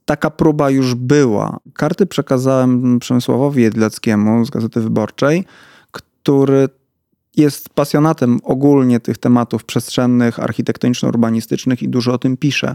taka 0.05 0.31
próba 0.31 0.71
już 0.71 0.95
była. 0.95 1.59
Karty 1.75 2.07
przekazałem 2.07 2.99
Przemysławowi 2.99 3.63
Jedleckiemu 3.63 4.45
z 4.45 4.51
Gazety 4.51 4.81
Wyborczej, 4.81 5.45
który 6.27 6.69
jest 7.37 7.69
pasjonatem 7.69 8.39
ogólnie 8.43 9.01
tych 9.01 9.19
tematów 9.19 9.65
przestrzennych, 9.65 10.39
architektoniczno-urbanistycznych 10.41 11.83
i 11.83 11.89
dużo 11.89 12.13
o 12.13 12.19
tym 12.19 12.37
pisze. 12.37 12.75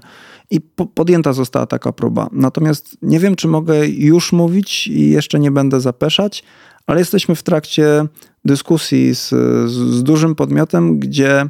I 0.49 0.61
po 0.61 0.85
podjęta 0.85 1.33
została 1.33 1.65
taka 1.65 1.91
próba. 1.91 2.29
Natomiast 2.31 2.97
nie 3.01 3.19
wiem, 3.19 3.35
czy 3.35 3.47
mogę 3.47 3.87
już 3.87 4.31
mówić 4.31 4.87
i 4.87 5.09
jeszcze 5.09 5.39
nie 5.39 5.51
będę 5.51 5.81
zapeszać, 5.81 6.43
ale 6.87 6.99
jesteśmy 6.99 7.35
w 7.35 7.43
trakcie 7.43 8.05
dyskusji 8.45 9.15
z, 9.15 9.29
z 9.71 10.03
dużym 10.03 10.35
podmiotem, 10.35 10.99
gdzie 10.99 11.45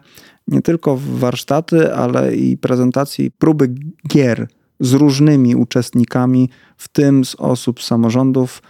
nie 0.48 0.62
tylko 0.62 0.98
warsztaty, 0.98 1.96
ale 1.96 2.36
i 2.36 2.58
prezentacje, 2.58 3.32
próby 3.32 3.76
gier 4.08 4.48
z 4.80 4.94
różnymi 4.94 5.56
uczestnikami, 5.56 6.50
w 6.78 6.88
tym 6.88 7.26
z 7.26 7.36
osób 7.36 7.82
z 7.82 7.86
samorządów, 7.86 8.62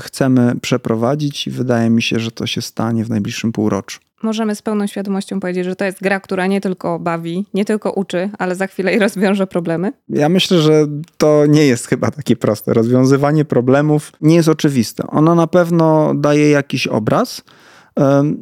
chcemy 0.00 0.54
przeprowadzić 0.60 1.46
i 1.46 1.50
wydaje 1.50 1.90
mi 1.90 2.02
się, 2.02 2.18
że 2.18 2.30
to 2.30 2.46
się 2.46 2.62
stanie 2.62 3.04
w 3.04 3.10
najbliższym 3.10 3.52
półroczu. 3.52 4.00
Możemy 4.22 4.54
z 4.54 4.62
pełną 4.62 4.86
świadomością 4.86 5.40
powiedzieć, 5.40 5.64
że 5.64 5.76
to 5.76 5.84
jest 5.84 6.02
gra, 6.02 6.20
która 6.20 6.46
nie 6.46 6.60
tylko 6.60 6.98
bawi, 6.98 7.46
nie 7.54 7.64
tylko 7.64 7.92
uczy, 7.92 8.30
ale 8.38 8.54
za 8.54 8.66
chwilę 8.66 8.94
i 8.94 8.98
rozwiąże 8.98 9.46
problemy? 9.46 9.92
Ja 10.08 10.28
myślę, 10.28 10.58
że 10.58 10.86
to 11.16 11.46
nie 11.46 11.66
jest 11.66 11.86
chyba 11.86 12.10
takie 12.10 12.36
proste. 12.36 12.74
Rozwiązywanie 12.74 13.44
problemów 13.44 14.12
nie 14.20 14.34
jest 14.34 14.48
oczywiste. 14.48 15.06
Ono 15.06 15.34
na 15.34 15.46
pewno 15.46 16.14
daje 16.14 16.50
jakiś 16.50 16.86
obraz, 16.86 17.42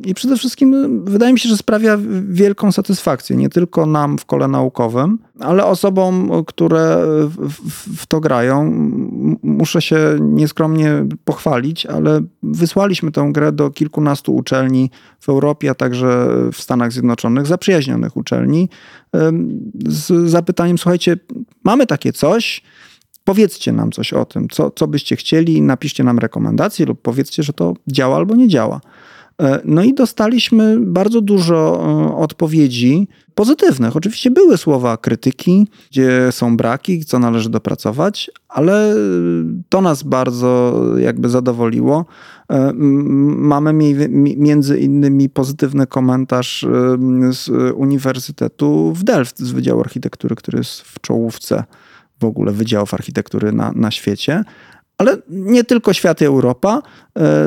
i 0.04 0.14
przede 0.14 0.36
wszystkim 0.36 1.00
wydaje 1.04 1.32
mi 1.32 1.38
się, 1.38 1.48
że 1.48 1.56
sprawia 1.56 1.98
wielką 2.28 2.72
satysfakcję, 2.72 3.36
nie 3.36 3.48
tylko 3.48 3.86
nam 3.86 4.18
w 4.18 4.24
kole 4.24 4.48
naukowym, 4.48 5.18
ale 5.40 5.64
osobom, 5.64 6.30
które 6.46 7.02
w, 7.96 8.06
to 8.06 8.20
grają. 8.20 8.70
Muszę 9.42 9.82
się 9.82 9.98
nieskromnie 10.20 11.06
pochwalić, 11.24 11.86
ale 11.86 12.20
wysłaliśmy 12.42 13.12
tę 13.12 13.28
grę 13.32 13.52
do 13.52 13.70
kilkunastu 13.70 14.34
uczelni 14.34 14.90
w 15.20 15.28
Europie, 15.28 15.70
a 15.70 15.74
także 15.74 16.28
w 16.52 16.60
Stanach 16.60 16.92
Zjednoczonych, 16.92 17.46
zaprzyjaźnionych 17.46 18.16
uczelni, 18.16 18.68
z 19.88 20.30
zapytaniem: 20.30 20.78
Słuchajcie, 20.78 21.16
mamy 21.64 21.86
takie 21.86 22.12
coś. 22.12 22.62
Powiedzcie 23.24 23.72
nam 23.72 23.92
coś 23.92 24.12
o 24.12 24.24
tym, 24.24 24.48
co, 24.48 24.70
co 24.70 24.86
byście 24.86 25.16
chcieli, 25.16 25.62
napiszcie 25.62 26.04
nam 26.04 26.18
rekomendacje 26.18 26.86
lub 26.86 27.02
powiedzcie, 27.02 27.42
że 27.42 27.52
to 27.52 27.74
działa 27.86 28.16
albo 28.16 28.36
nie 28.36 28.48
działa. 28.48 28.80
E, 29.42 29.60
no 29.64 29.82
i 29.82 29.94
dostaliśmy 29.94 30.80
bardzo 30.80 31.20
dużo 31.20 31.84
e, 32.10 32.16
odpowiedzi 32.16 33.08
pozytywnych. 33.34 33.96
Oczywiście 33.96 34.30
były 34.30 34.56
słowa 34.56 34.96
krytyki, 34.96 35.68
gdzie 35.90 36.28
są 36.30 36.56
braki, 36.56 37.04
co 37.04 37.18
należy 37.18 37.50
dopracować, 37.50 38.30
ale 38.48 38.94
to 39.68 39.80
nas 39.80 40.02
bardzo 40.02 40.80
jakby 40.98 41.28
zadowoliło. 41.28 42.04
E, 42.50 42.72
mamy 42.72 43.72
między 44.36 44.78
innymi 44.78 45.28
pozytywny 45.28 45.86
komentarz 45.86 46.66
z 47.30 47.48
Uniwersytetu 47.74 48.92
w 48.92 49.02
Delft 49.02 49.38
z 49.38 49.52
Wydziału 49.52 49.80
Architektury, 49.80 50.36
który 50.36 50.58
jest 50.58 50.80
w 50.80 51.00
czołówce 51.00 51.64
w 52.20 52.24
ogóle 52.24 52.52
wydziałów 52.52 52.94
architektury 52.94 53.52
na, 53.52 53.72
na 53.72 53.90
świecie. 53.90 54.44
Ale 54.98 55.16
nie 55.28 55.64
tylko 55.64 55.92
świat 55.92 56.20
i 56.20 56.24
Europa, 56.24 56.82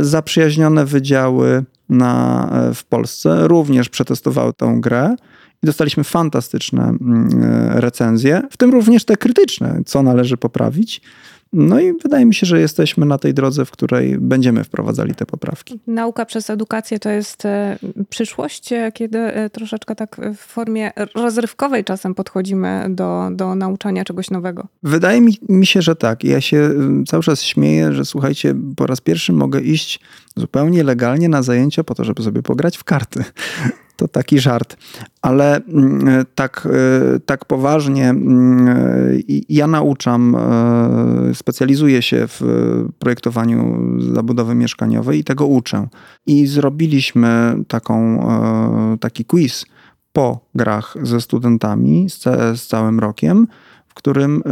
zaprzyjaźnione 0.02 0.86
wydziały 0.86 1.64
na, 1.90 2.50
e, 2.52 2.74
w 2.74 2.84
Polsce 2.84 3.48
również 3.48 3.90
przetestowały 3.90 4.54
tę 4.54 4.78
grę 4.80 5.16
i 5.64 5.66
dostaliśmy 5.66 6.04
fantastyczne 6.04 6.84
mm, 6.84 7.44
e, 7.44 7.82
recenzje, 7.82 8.42
w 8.52 8.58
tym 8.58 8.72
również 8.72 9.06
te 9.06 9.18
krytyczne, 9.18 9.82
co 9.86 10.04
należy 10.04 10.38
poprawić. 10.38 11.02
No 11.54 11.80
i 11.80 11.94
wydaje 12.04 12.26
mi 12.26 12.34
się, 12.34 12.48
że 12.48 12.60
jesteśmy 12.60 13.06
na 13.06 13.18
tej 13.18 13.34
drodze, 13.34 13.66
w 13.66 13.72
której 13.72 14.18
będziemy 14.18 14.64
wprowadzali 14.64 15.16
te 15.16 15.26
poprawki. 15.26 15.80
Nauka 15.88 16.26
przez 16.26 16.50
edukację 16.50 17.00
to 17.00 17.10
jest 17.10 17.46
e, 17.46 17.78
przyszłość, 18.10 18.70
kiedy 18.94 19.20
troszeczkę 19.52 19.96
tak 19.96 20.22
w 20.36 20.38
formie 20.38 20.92
rozrywkowej 21.16 21.84
czasem 21.84 22.16
podchodzimy 22.16 22.86
do, 22.90 23.30
do 23.32 23.56
nauczania 23.56 24.04
czegoś 24.04 24.30
nowego. 24.30 24.68
Wydaje 24.84 25.22
mi, 25.22 25.38
mi 25.50 25.66
się, 25.66 25.82
że 25.82 25.96
tak. 25.96 26.24
Ja 26.24 26.42
się 26.42 26.70
cały 27.08 27.24
czas 27.24 27.44
śmieję, 27.44 27.94
że 27.94 28.06
słuchajcie, 28.06 28.56
po 28.76 28.88
raz 28.88 29.02
pierwszy 29.02 29.34
mogę 29.34 29.62
iść 29.62 30.00
zupełnie 30.36 30.84
legalnie 30.84 31.30
na 31.30 31.42
zajęcia 31.42 31.84
po 31.84 31.96
to, 31.96 32.04
żeby 32.04 32.24
sobie 32.24 32.42
pograć 32.42 32.78
w 32.78 32.84
karty. 32.84 33.24
To 34.00 34.08
taki 34.08 34.40
żart. 34.40 34.78
Ale 35.22 35.56
mm, 35.56 36.26
tak, 36.36 36.68
e, 37.16 37.20
tak 37.20 37.46
poważnie 37.46 38.10
mm, 38.10 39.22
ja 39.50 39.68
nauczam, 39.68 40.36
e, 40.36 41.36
specjalizuję 41.36 42.02
się 42.02 42.28
w 42.28 42.42
projektowaniu 43.00 43.80
zabudowy 44.14 44.56
mieszkaniowej 44.56 45.20
i 45.20 45.24
tego 45.24 45.46
uczę. 45.46 45.88
I 46.26 46.48
zrobiliśmy 46.48 47.56
taką, 47.68 48.22
e, 48.94 48.98
taki 48.98 49.26
quiz 49.26 49.66
po 50.14 50.40
grach 50.56 50.96
ze 51.04 51.22
studentami 51.22 52.10
z, 52.10 52.24
z 52.60 52.68
całym 52.68 53.00
rokiem, 53.00 53.48
w 53.88 53.94
którym 53.94 54.44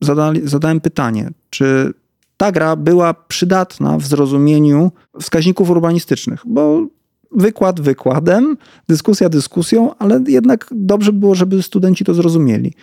zadali, 0.00 0.40
zadałem 0.44 0.80
pytanie, 0.80 1.30
czy 1.50 1.94
ta 2.36 2.52
gra 2.52 2.76
była 2.76 3.14
przydatna 3.14 3.98
w 3.98 4.06
zrozumieniu 4.06 4.92
wskaźników 5.20 5.70
urbanistycznych, 5.70 6.42
bo 6.46 6.86
wykład 7.34 7.80
wykładem, 7.80 8.56
dyskusja 8.88 9.28
dyskusją, 9.28 9.94
ale 9.98 10.24
jednak 10.26 10.66
dobrze 10.70 11.12
było, 11.12 11.34
żeby 11.34 11.62
studenci 11.62 12.04
to 12.04 12.14
zrozumieli. 12.14 12.74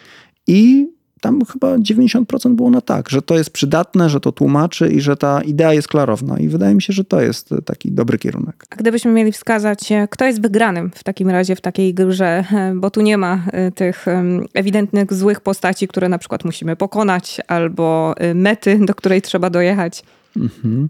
I 0.48 0.90
tam 1.22 1.46
chyba 1.46 1.76
90% 1.78 2.56
było 2.56 2.70
na 2.70 2.82
tak, 2.82 3.10
że 3.10 3.22
to 3.22 3.38
jest 3.38 3.50
przydatne, 3.50 4.10
że 4.10 4.20
to 4.20 4.32
tłumaczy 4.32 4.90
i 4.90 5.02
że 5.02 5.18
ta 5.18 5.42
idea 5.42 5.74
jest 5.74 5.88
klarowna. 5.88 6.40
I 6.40 6.48
wydaje 6.48 6.76
mi 6.76 6.82
się, 6.82 6.94
że 6.94 7.04
to 7.04 7.22
jest 7.22 7.50
taki 7.66 7.92
dobry 7.92 8.18
kierunek. 8.18 8.66
A 8.70 8.76
gdybyśmy 8.76 9.12
mieli 9.12 9.32
wskazać, 9.32 9.90
kto 10.10 10.26
jest 10.26 10.42
wygranym 10.42 10.92
w 10.96 11.04
takim 11.04 11.30
razie 11.30 11.56
w 11.56 11.62
takiej 11.62 11.94
grze, 11.94 12.44
bo 12.76 12.92
tu 12.92 13.02
nie 13.02 13.18
ma 13.18 13.44
e, 13.52 13.72
tych 13.72 14.06
ewidentnych 14.54 15.14
złych 15.14 15.42
postaci, 15.42 15.88
które 15.88 16.10
na 16.10 16.18
przykład 16.18 16.46
musimy 16.46 16.76
pokonać, 16.76 17.42
albo 17.48 18.14
e, 18.18 18.34
mety, 18.34 18.80
do 18.86 18.96
której 18.96 19.22
trzeba 19.22 19.50
dojechać. 19.50 20.04
Mhm. 20.38 20.90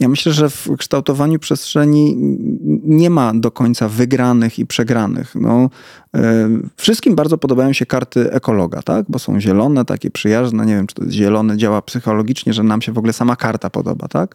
Ja 0.00 0.08
myślę, 0.08 0.32
że 0.32 0.50
w 0.50 0.68
kształtowaniu 0.78 1.38
przestrzeni 1.38 2.16
nie 2.84 3.10
ma 3.10 3.34
do 3.34 3.50
końca 3.50 3.88
wygranych 3.88 4.58
i 4.58 4.66
przegranych. 4.66 5.34
No, 5.34 5.70
e, 6.14 6.48
wszystkim 6.76 7.14
bardzo 7.14 7.38
podobają 7.38 7.72
się 7.72 7.86
karty 7.86 8.32
ekologa, 8.32 8.82
tak? 8.82 9.06
bo 9.08 9.18
są 9.18 9.40
zielone, 9.40 9.84
takie 9.84 10.10
przyjazne. 10.10 10.66
Nie 10.66 10.74
wiem, 10.74 10.86
czy 10.86 10.94
to 10.94 11.10
zielone, 11.10 11.56
działa 11.56 11.82
psychologicznie, 11.82 12.52
że 12.52 12.62
nam 12.62 12.82
się 12.82 12.92
w 12.92 12.98
ogóle 12.98 13.12
sama 13.12 13.36
karta 13.36 13.70
podoba. 13.70 14.08
tak? 14.08 14.34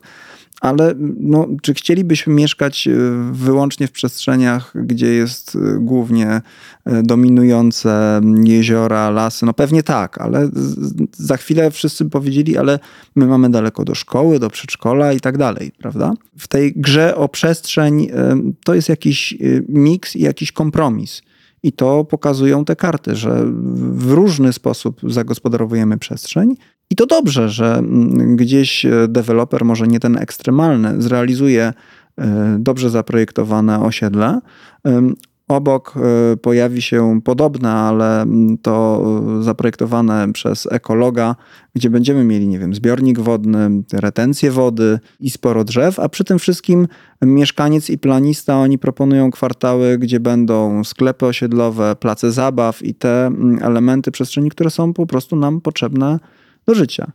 ale 0.61 0.93
no, 1.19 1.47
czy 1.61 1.73
chcielibyśmy 1.73 2.33
mieszkać 2.33 2.87
e, 2.87 2.91
wyłącznie 3.31 3.87
w 3.87 3.91
przestrzeniach, 3.91 4.73
gdzie 4.75 5.07
jest 5.07 5.55
e, 5.55 5.79
głównie 5.79 6.41
dominujące 7.03 8.21
jeziora, 8.43 9.09
lasy? 9.09 9.45
No 9.45 9.53
pewnie 9.53 9.83
tak, 9.83 10.21
ale 10.21 10.49
za 11.11 11.37
chwilę 11.37 11.71
wszyscy 11.71 12.09
powiedzieli, 12.09 12.57
ale 12.57 12.79
my 13.15 13.25
mamy 13.27 13.49
daleko 13.49 13.85
do 13.85 13.95
szkoły, 13.95 14.39
do 14.39 14.49
przedszkola 14.49 15.13
i 15.13 15.19
tak 15.19 15.37
dalej, 15.37 15.50
prawda? 15.77 16.13
W 16.37 16.47
tej 16.47 16.73
grze 16.75 17.15
o 17.15 17.29
przestrzeń 17.29 18.07
to 18.63 18.73
jest 18.73 18.89
jakiś 18.89 19.37
miks 19.69 20.15
i 20.15 20.21
jakiś 20.21 20.51
kompromis. 20.51 21.21
I 21.63 21.71
to 21.71 22.05
pokazują 22.05 22.65
te 22.65 22.75
karty, 22.75 23.15
że 23.15 23.43
w 23.93 24.11
różny 24.11 24.53
sposób 24.53 25.01
zagospodarowujemy 25.07 25.97
przestrzeń 25.97 26.55
i 26.89 26.95
to 26.95 27.05
dobrze, 27.05 27.49
że 27.49 27.83
gdzieś 28.35 28.85
e, 28.85 29.07
deweloper, 29.07 29.65
może 29.65 29.87
nie 29.87 29.99
ten 29.99 30.17
ekstremalny, 30.17 31.01
zrealizuje 31.01 31.73
dobrze 32.59 32.89
zaprojektowane 32.89 33.83
osiedle. 33.83 34.39
Obok 35.51 35.93
e, 35.95 36.37
pojawi 36.37 36.81
się 36.81 37.21
podobne, 37.23 37.69
ale 37.71 38.21
mm, 38.21 38.57
to 38.57 39.05
e, 39.39 39.43
zaprojektowane 39.43 40.33
przez 40.33 40.67
ekologa, 40.71 41.35
gdzie 41.75 41.89
będziemy 41.89 42.23
mieli, 42.23 42.47
nie 42.47 42.59
wiem, 42.59 42.75
zbiornik 42.75 43.19
wodny, 43.19 43.69
retencję 43.93 44.51
wody 44.51 44.99
i 45.19 45.29
sporo 45.29 45.63
drzew, 45.63 45.99
a 45.99 46.09
przy 46.09 46.23
tym 46.23 46.39
wszystkim 46.39 46.87
mieszkaniec 47.21 47.89
i 47.89 47.97
planista, 47.97 48.57
oni 48.57 48.77
proponują 48.77 49.31
kwartały, 49.31 49.97
gdzie 49.97 50.19
będą 50.19 50.83
sklepy 50.83 51.25
osiedlowe, 51.25 51.95
place 51.95 52.31
zabaw 52.31 52.83
i 52.83 52.93
te 52.93 53.25
mm, 53.25 53.59
elementy 53.61 54.11
przestrzeni, 54.11 54.49
które 54.49 54.69
są 54.69 54.93
po 54.93 55.05
prostu 55.05 55.35
nam 55.35 55.61
potrzebne 55.61 56.19
do 56.65 56.75
życia. 56.75 57.11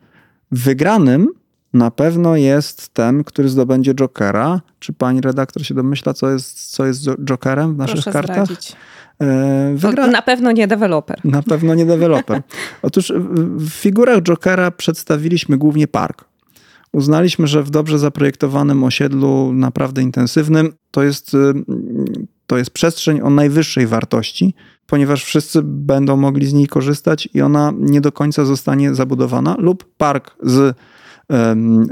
Wygranym 0.50 1.28
na 1.72 1.90
pewno 1.90 2.36
jest 2.36 2.88
ten, 2.88 3.24
który 3.24 3.48
zdobędzie 3.48 3.94
Jokera. 3.94 4.60
Czy 4.78 4.92
pani 4.92 5.20
redaktor 5.20 5.66
się 5.66 5.74
domyśla, 5.74 6.14
co 6.14 6.30
jest, 6.30 6.70
co 6.70 6.86
jest 6.86 7.04
Jokerem 7.24 7.74
w 7.74 7.76
naszych 7.76 7.94
Proszę 7.94 8.12
kartach? 8.12 8.44
Zdradzić. 8.44 8.76
E, 9.22 9.72
wygra... 9.76 10.06
Na 10.06 10.22
pewno 10.22 10.52
nie 10.52 10.66
deweloper. 10.66 11.20
Na 11.24 11.42
pewno 11.42 11.74
nie 11.74 11.86
deweloper. 11.86 12.42
Otóż 12.82 13.12
w 13.56 13.70
figurach 13.70 14.22
Jokera 14.22 14.70
przedstawiliśmy 14.70 15.58
głównie 15.58 15.88
park. 15.88 16.24
Uznaliśmy, 16.92 17.46
że 17.46 17.62
w 17.62 17.70
dobrze 17.70 17.98
zaprojektowanym 17.98 18.84
osiedlu, 18.84 19.52
naprawdę 19.52 20.02
intensywnym, 20.02 20.72
to 20.90 21.02
jest, 21.02 21.34
y, 21.34 21.38
to 22.46 22.56
jest 22.56 22.70
przestrzeń 22.70 23.20
o 23.20 23.30
najwyższej 23.30 23.86
wartości, 23.86 24.54
ponieważ 24.86 25.24
wszyscy 25.24 25.60
będą 25.62 26.16
mogli 26.16 26.46
z 26.46 26.52
niej 26.52 26.66
korzystać 26.66 27.28
i 27.34 27.40
ona 27.40 27.72
nie 27.78 28.00
do 28.00 28.12
końca 28.12 28.44
zostanie 28.44 28.94
zabudowana, 28.94 29.56
lub 29.58 29.94
park 29.96 30.36
z 30.42 30.76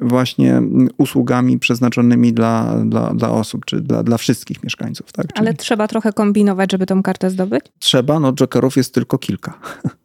właśnie 0.03 0.63
usługami 0.99 1.59
przeznaczonymi 1.59 2.33
dla, 2.33 2.77
dla, 2.85 3.15
dla 3.15 3.31
osób, 3.31 3.65
czy 3.65 3.81
dla, 3.81 4.03
dla 4.03 4.19
wszystkich 4.19 4.63
mieszkańców. 4.63 5.13
Tak? 5.13 5.27
Czyli 5.27 5.39
Ale 5.39 5.55
trzeba 5.55 5.89
trochę 5.89 6.13
kombinować, 6.13 6.73
żeby 6.73 6.87
tą 6.87 7.03
kartę 7.03 7.31
zdobyć? 7.31 7.65
Trzeba, 7.79 8.21
no 8.21 8.33
jokerów 8.33 8.77
jest 8.77 8.95
tylko 8.95 9.19
kilka. 9.19 9.59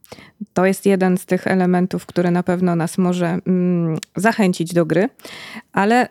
To 0.59 0.65
jest 0.65 0.85
jeden 0.85 1.17
z 1.17 1.25
tych 1.25 1.47
elementów, 1.47 2.05
który 2.05 2.31
na 2.31 2.43
pewno 2.43 2.75
nas 2.75 2.97
może 2.97 3.37
mm, 3.47 3.97
zachęcić 4.15 4.73
do 4.73 4.85
gry, 4.85 5.09
ale 5.73 6.05
y, 6.05 6.09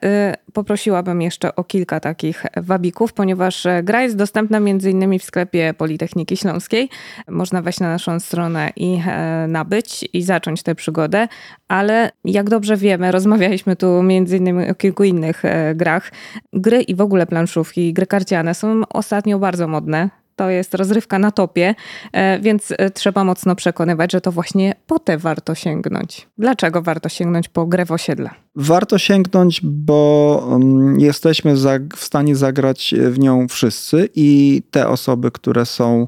poprosiłabym 0.52 1.22
jeszcze 1.22 1.56
o 1.56 1.64
kilka 1.64 2.00
takich 2.00 2.46
wabików, 2.56 3.12
ponieważ 3.12 3.66
e, 3.66 3.82
gra 3.82 4.02
jest 4.02 4.16
dostępna 4.16 4.60
między 4.60 4.90
innymi 4.90 5.18
w 5.18 5.24
sklepie 5.24 5.74
Politechniki 5.74 6.36
Śląskiej. 6.36 6.88
Można 7.28 7.62
wejść 7.62 7.80
na 7.80 7.88
naszą 7.88 8.20
stronę 8.20 8.70
i 8.76 9.00
e, 9.06 9.46
nabyć 9.48 10.08
i 10.12 10.22
zacząć 10.22 10.62
tę 10.62 10.74
przygodę, 10.74 11.28
ale 11.68 12.10
jak 12.24 12.50
dobrze 12.50 12.76
wiemy, 12.76 13.12
rozmawialiśmy 13.18 13.76
tu 13.76 14.02
między 14.02 14.36
innymi 14.36 14.70
o 14.70 14.74
kilku 14.74 15.04
innych 15.04 15.44
e, 15.44 15.74
grach. 15.74 16.12
Gry 16.52 16.82
i 16.82 16.94
w 16.94 17.00
ogóle 17.00 17.26
planszówki, 17.26 17.92
gry 17.92 18.06
karciane 18.06 18.54
są 18.54 18.82
ostatnio 18.88 19.38
bardzo 19.38 19.68
modne 19.68 20.08
to 20.38 20.50
jest 20.50 20.74
rozrywka 20.74 21.18
na 21.18 21.30
topie, 21.30 21.74
e, 22.12 22.40
więc 22.40 22.72
e, 22.78 22.90
trzeba 22.90 23.24
mocno 23.24 23.56
przekonywać, 23.56 24.12
że 24.12 24.20
to 24.20 24.32
właśnie 24.32 24.74
po 24.86 24.98
te 24.98 25.18
warto 25.18 25.54
sięgnąć. 25.54 26.28
Dlaczego 26.38 26.82
warto 26.82 27.08
sięgnąć 27.08 27.48
po 27.48 27.66
grę 27.66 27.86
w 27.86 27.92
osiedle? 27.92 28.30
Warto 28.54 28.98
sięgnąć, 28.98 29.60
bo 29.64 30.42
mm, 30.50 31.00
jesteśmy 31.00 31.54
w 31.96 32.04
stanie 32.04 32.36
zagrać 32.36 32.94
w 33.10 33.18
nią 33.18 33.48
wszyscy 33.48 34.08
i 34.14 34.62
te 34.70 34.88
osoby, 34.88 35.30
które 35.30 35.66
są, 35.66 36.06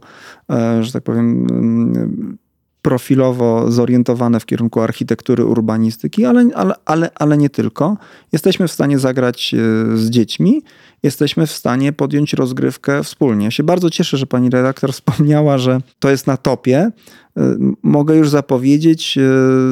e, 0.50 0.84
że 0.84 0.92
tak 0.92 1.02
powiem, 1.02 1.46
mm, 1.50 2.38
profilowo 2.82 3.70
zorientowane 3.70 4.40
w 4.40 4.46
kierunku 4.46 4.80
architektury, 4.80 5.44
urbanistyki, 5.44 6.24
ale, 6.24 6.48
ale, 6.54 6.74
ale, 6.84 7.10
ale 7.14 7.36
nie 7.36 7.50
tylko. 7.50 7.96
Jesteśmy 8.32 8.68
w 8.68 8.72
stanie 8.72 8.98
zagrać 8.98 9.54
z 9.94 10.10
dziećmi 10.10 10.62
jesteśmy 11.02 11.46
w 11.46 11.52
stanie 11.52 11.92
podjąć 11.92 12.32
rozgrywkę 12.32 13.04
wspólnie. 13.04 13.44
Ja 13.44 13.50
się 13.50 13.62
bardzo 13.62 13.90
cieszę, 13.90 14.16
że 14.16 14.26
pani 14.26 14.50
redaktor 14.50 14.92
wspomniała, 15.00 15.58
że 15.58 15.80
to 15.98 16.10
jest 16.10 16.26
na 16.26 16.36
topie. 16.36 16.90
Y, 17.38 17.42
mogę 17.82 18.16
już 18.16 18.28
zapowiedzieć, 18.28 19.18
y, 19.18 19.20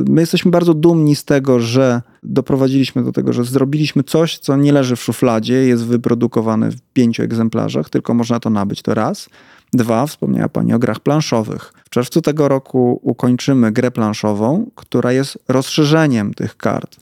my 0.09 0.21
jesteśmy 0.21 0.51
bardzo 0.51 0.75
dumni 0.75 1.17
z 1.17 1.25
tego, 1.25 1.61
że 1.61 2.03
doprowadziliśmy 2.23 3.05
do 3.05 3.13
tego, 3.13 3.33
że 3.33 3.45
zrobiliśmy 3.45 4.03
coś, 4.03 4.39
co 4.39 4.57
nie 4.57 4.73
leży 4.73 4.97
w 4.97 5.03
szufladzie, 5.03 5.55
jest 5.55 5.85
wyprodukowane 5.85 6.71
w 6.71 6.81
pięciu 6.93 7.23
egzemplarzach, 7.23 7.91
tylko 7.91 8.15
można 8.15 8.41
to 8.41 8.51
nabyć. 8.51 8.83
To 8.83 8.95
raz. 8.95 9.29
Dwa, 9.73 10.07
wspomniała 10.07 10.49
Pani 10.49 10.75
o 10.75 10.79
grach 10.79 11.01
planszowych. 11.01 11.73
W 11.89 11.91
czerwcu 11.91 12.23
tego 12.23 12.49
roku 12.49 13.01
ukończymy 13.03 13.73
grę 13.73 13.91
planszową, 13.91 14.71
która 14.75 15.13
jest 15.13 15.39
rozszerzeniem 15.49 16.35
tych 16.35 16.57
kart. 16.57 16.97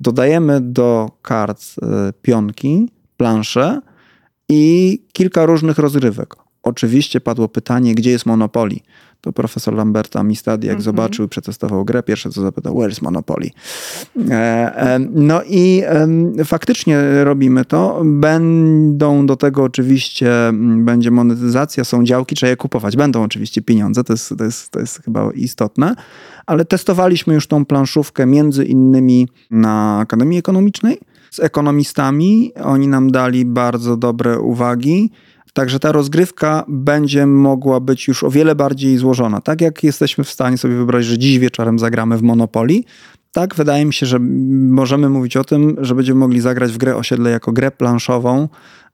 Dodajemy 0.00 0.60
do 0.60 1.10
kart 1.22 1.62
y, 1.62 2.12
pionki, 2.22 2.90
planszę 3.16 3.80
i 4.48 5.02
kilka 5.12 5.46
różnych 5.46 5.78
rozrywek. 5.78 6.36
Oczywiście 6.62 7.20
padło 7.20 7.48
pytanie, 7.48 7.94
gdzie 7.94 8.10
jest 8.10 8.26
Monopoly. 8.26 8.76
To 9.26 9.32
profesor 9.32 9.74
Lamberta 9.74 10.22
Mistadi, 10.22 10.66
jak 10.66 10.74
mm 10.74 10.82
-hmm. 10.82 10.84
zobaczył 10.84 11.28
przetestował 11.28 11.84
grę, 11.84 12.02
pierwsze 12.02 12.30
co 12.30 12.42
zapytał, 12.42 12.76
where 12.78 12.92
is 12.92 13.02
Monopoly? 13.02 13.50
E, 14.30 14.32
e, 14.32 14.98
no 14.98 15.42
i 15.42 15.82
e, 16.38 16.44
faktycznie 16.44 17.24
robimy 17.24 17.64
to. 17.64 18.02
Będą 18.04 19.26
do 19.26 19.36
tego 19.36 19.62
oczywiście, 19.62 20.30
będzie 20.76 21.10
monetyzacja, 21.10 21.84
są 21.84 22.04
działki, 22.04 22.34
trzeba 22.34 22.50
je 22.50 22.56
kupować. 22.56 22.96
Będą 22.96 23.22
oczywiście 23.22 23.62
pieniądze, 23.62 24.04
to 24.04 24.12
jest, 24.12 24.34
to 24.38 24.44
jest, 24.44 24.70
to 24.70 24.80
jest 24.80 25.02
chyba 25.02 25.30
istotne, 25.34 25.94
ale 26.46 26.64
testowaliśmy 26.64 27.34
już 27.34 27.46
tą 27.46 27.64
planszówkę 27.64 28.26
między 28.26 28.64
innymi 28.64 29.28
na 29.50 29.98
Akademii 29.98 30.38
Ekonomicznej, 30.38 30.98
z 31.30 31.40
ekonomistami. 31.40 32.52
Oni 32.64 32.88
nam 32.88 33.10
dali 33.10 33.44
bardzo 33.44 33.96
dobre 33.96 34.40
uwagi. 34.40 35.10
Także 35.56 35.80
ta 35.80 35.92
rozgrywka 35.92 36.64
będzie 36.68 37.26
mogła 37.26 37.80
być 37.80 38.08
już 38.08 38.24
o 38.24 38.30
wiele 38.30 38.54
bardziej 38.54 38.98
złożona. 38.98 39.40
Tak 39.40 39.60
jak 39.60 39.84
jesteśmy 39.84 40.24
w 40.24 40.30
stanie 40.30 40.58
sobie 40.58 40.74
wyobrazić, 40.74 41.10
że 41.10 41.18
dziś 41.18 41.38
wieczorem 41.38 41.78
zagramy 41.78 42.18
w 42.18 42.22
Monopoly, 42.22 42.80
tak 43.32 43.54
wydaje 43.54 43.84
mi 43.84 43.94
się, 43.94 44.06
że 44.06 44.18
możemy 44.70 45.08
mówić 45.08 45.36
o 45.36 45.44
tym, 45.44 45.76
że 45.80 45.94
będziemy 45.94 46.20
mogli 46.20 46.40
zagrać 46.40 46.72
w 46.72 46.78
grę 46.78 46.96
osiedle 46.96 47.30
jako 47.30 47.52
grę 47.52 47.70
planszową, 47.70 48.48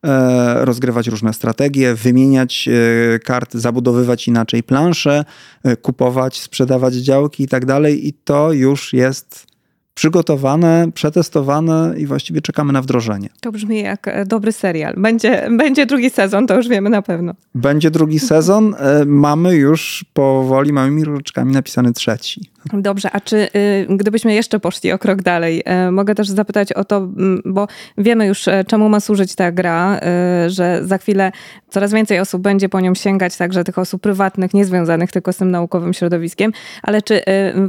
e, 0.04 0.64
rozgrywać 0.64 1.06
różne 1.08 1.32
strategie, 1.32 1.94
wymieniać 1.94 2.68
e, 2.68 3.18
karty, 3.18 3.60
zabudowywać 3.60 4.28
inaczej 4.28 4.62
plansze, 4.62 5.24
e, 5.62 5.76
kupować, 5.76 6.40
sprzedawać 6.40 6.94
działki 6.94 7.42
i 7.42 7.48
tak 7.48 7.66
dalej. 7.66 8.08
I 8.08 8.12
to 8.12 8.52
już 8.52 8.92
jest 8.92 9.51
przygotowane, 9.94 10.86
przetestowane 10.94 11.94
i 11.98 12.06
właściwie 12.06 12.40
czekamy 12.40 12.72
na 12.72 12.82
wdrożenie. 12.82 13.28
To 13.40 13.52
brzmi 13.52 13.80
jak 13.80 14.08
e, 14.08 14.24
dobry 14.26 14.52
serial. 14.52 14.94
Będzie, 14.96 15.48
będzie 15.50 15.86
drugi 15.86 16.10
sezon, 16.10 16.46
to 16.46 16.56
już 16.56 16.68
wiemy 16.68 16.90
na 16.90 17.02
pewno. 17.02 17.34
Będzie 17.54 17.90
drugi 17.90 18.18
sezon. 18.18 18.74
E, 18.78 19.04
mamy 19.04 19.54
już 19.54 20.04
powoli 20.12 20.72
małymi 20.72 21.04
różyczkami 21.04 21.52
napisany 21.52 21.92
trzeci. 21.92 22.51
Dobrze, 22.72 23.10
a 23.12 23.20
czy 23.20 23.36
y, 23.36 23.86
gdybyśmy 23.90 24.34
jeszcze 24.34 24.60
poszli 24.60 24.92
o 24.92 24.98
krok 24.98 25.22
dalej, 25.22 25.62
y, 25.88 25.90
mogę 25.90 26.14
też 26.14 26.28
zapytać 26.28 26.72
o 26.72 26.84
to, 26.84 26.96
mm, 26.96 27.42
bo 27.44 27.68
wiemy 27.98 28.26
już, 28.26 28.48
y, 28.48 28.64
czemu 28.66 28.88
ma 28.88 29.00
służyć 29.00 29.34
ta 29.34 29.52
gra, 29.52 30.00
że 30.46 30.80
za 30.84 30.98
chwilę 30.98 31.32
coraz 31.68 31.92
więcej 31.92 32.20
osób 32.20 32.42
będzie 32.42 32.68
po 32.68 32.80
nią 32.80 32.94
sięgać, 32.94 33.36
także 33.36 33.64
tych 33.64 33.78
osób 33.78 34.02
prywatnych, 34.02 34.54
niezwiązanych 34.54 35.12
tylko 35.12 35.32
z 35.32 35.36
tym 35.36 35.50
naukowym 35.50 35.94
środowiskiem, 35.94 36.52
ale 36.82 37.02
czy 37.02 37.22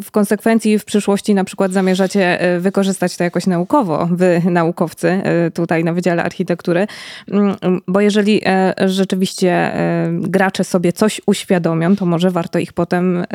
w 0.04 0.12
konsekwencji 0.12 0.80
w 0.80 0.86
przyszłości 0.86 1.34
na 1.34 1.44
przykład 1.44 1.72
zamierzacie 1.72 2.40
wykorzystać 2.60 3.18
to 3.18 3.24
jakoś 3.24 3.48
naukowo, 3.48 4.10
wy 4.12 4.42
naukowcy 4.46 5.22
tutaj 5.54 5.84
na 5.84 5.94
Wydziale 5.94 6.24
Architektury, 6.24 6.88
mm, 7.32 7.56
bo 7.88 8.02
jeżeli 8.02 8.42
rzeczywiście 8.86 9.72
gracze 10.12 10.64
sobie 10.64 10.94
coś 10.94 11.22
uświadomią, 11.26 11.96
to 11.96 12.06
może 12.06 12.32
warto 12.32 12.60
ich 12.60 12.74
potem 12.74 13.26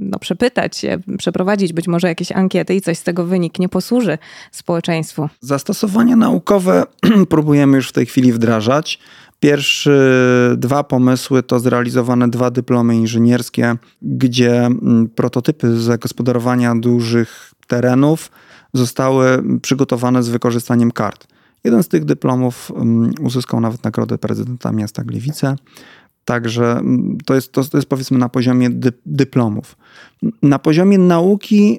no, 0.00 0.18
przepytać 0.24 0.76
się, 0.76 0.98
przeprowadzić 1.18 1.72
być 1.72 1.88
może 1.88 2.08
jakieś 2.08 2.32
ankiety 2.32 2.74
i 2.74 2.80
coś 2.80 2.98
z 2.98 3.02
tego 3.02 3.24
wyniknie, 3.24 3.68
posłuży 3.68 4.18
społeczeństwu. 4.52 5.28
Zastosowania 5.40 6.16
naukowe 6.16 6.84
próbujemy 7.28 7.76
już 7.76 7.88
w 7.88 7.92
tej 7.92 8.06
chwili 8.06 8.32
wdrażać. 8.32 8.98
Pierwsze 9.40 9.92
dwa 10.56 10.84
pomysły 10.84 11.42
to 11.42 11.60
zrealizowane 11.60 12.28
dwa 12.28 12.50
dyplomy 12.50 12.96
inżynierskie, 12.96 13.76
gdzie 14.02 14.56
mm, 14.56 15.08
prototypy 15.14 15.80
zagospodarowania 15.80 16.74
dużych 16.74 17.52
terenów 17.66 18.30
zostały 18.74 19.42
przygotowane 19.62 20.22
z 20.22 20.28
wykorzystaniem 20.28 20.90
kart. 20.92 21.26
Jeden 21.64 21.82
z 21.82 21.88
tych 21.88 22.04
dyplomów 22.04 22.72
mm, 22.76 23.12
uzyskał 23.20 23.60
nawet 23.60 23.84
nagrodę 23.84 24.18
prezydenta 24.18 24.72
miasta 24.72 25.04
Gliwice. 25.04 25.56
Także 26.24 26.72
mm, 26.72 27.18
to 27.24 27.34
jest, 27.34 27.52
to, 27.52 27.64
to 27.64 27.78
jest 27.78 27.88
powiedzmy 27.88 28.18
na 28.18 28.28
poziomie 28.28 28.70
dy, 28.70 28.92
dyplomów. 29.06 29.76
Na 30.42 30.58
poziomie 30.58 30.98
nauki 30.98 31.78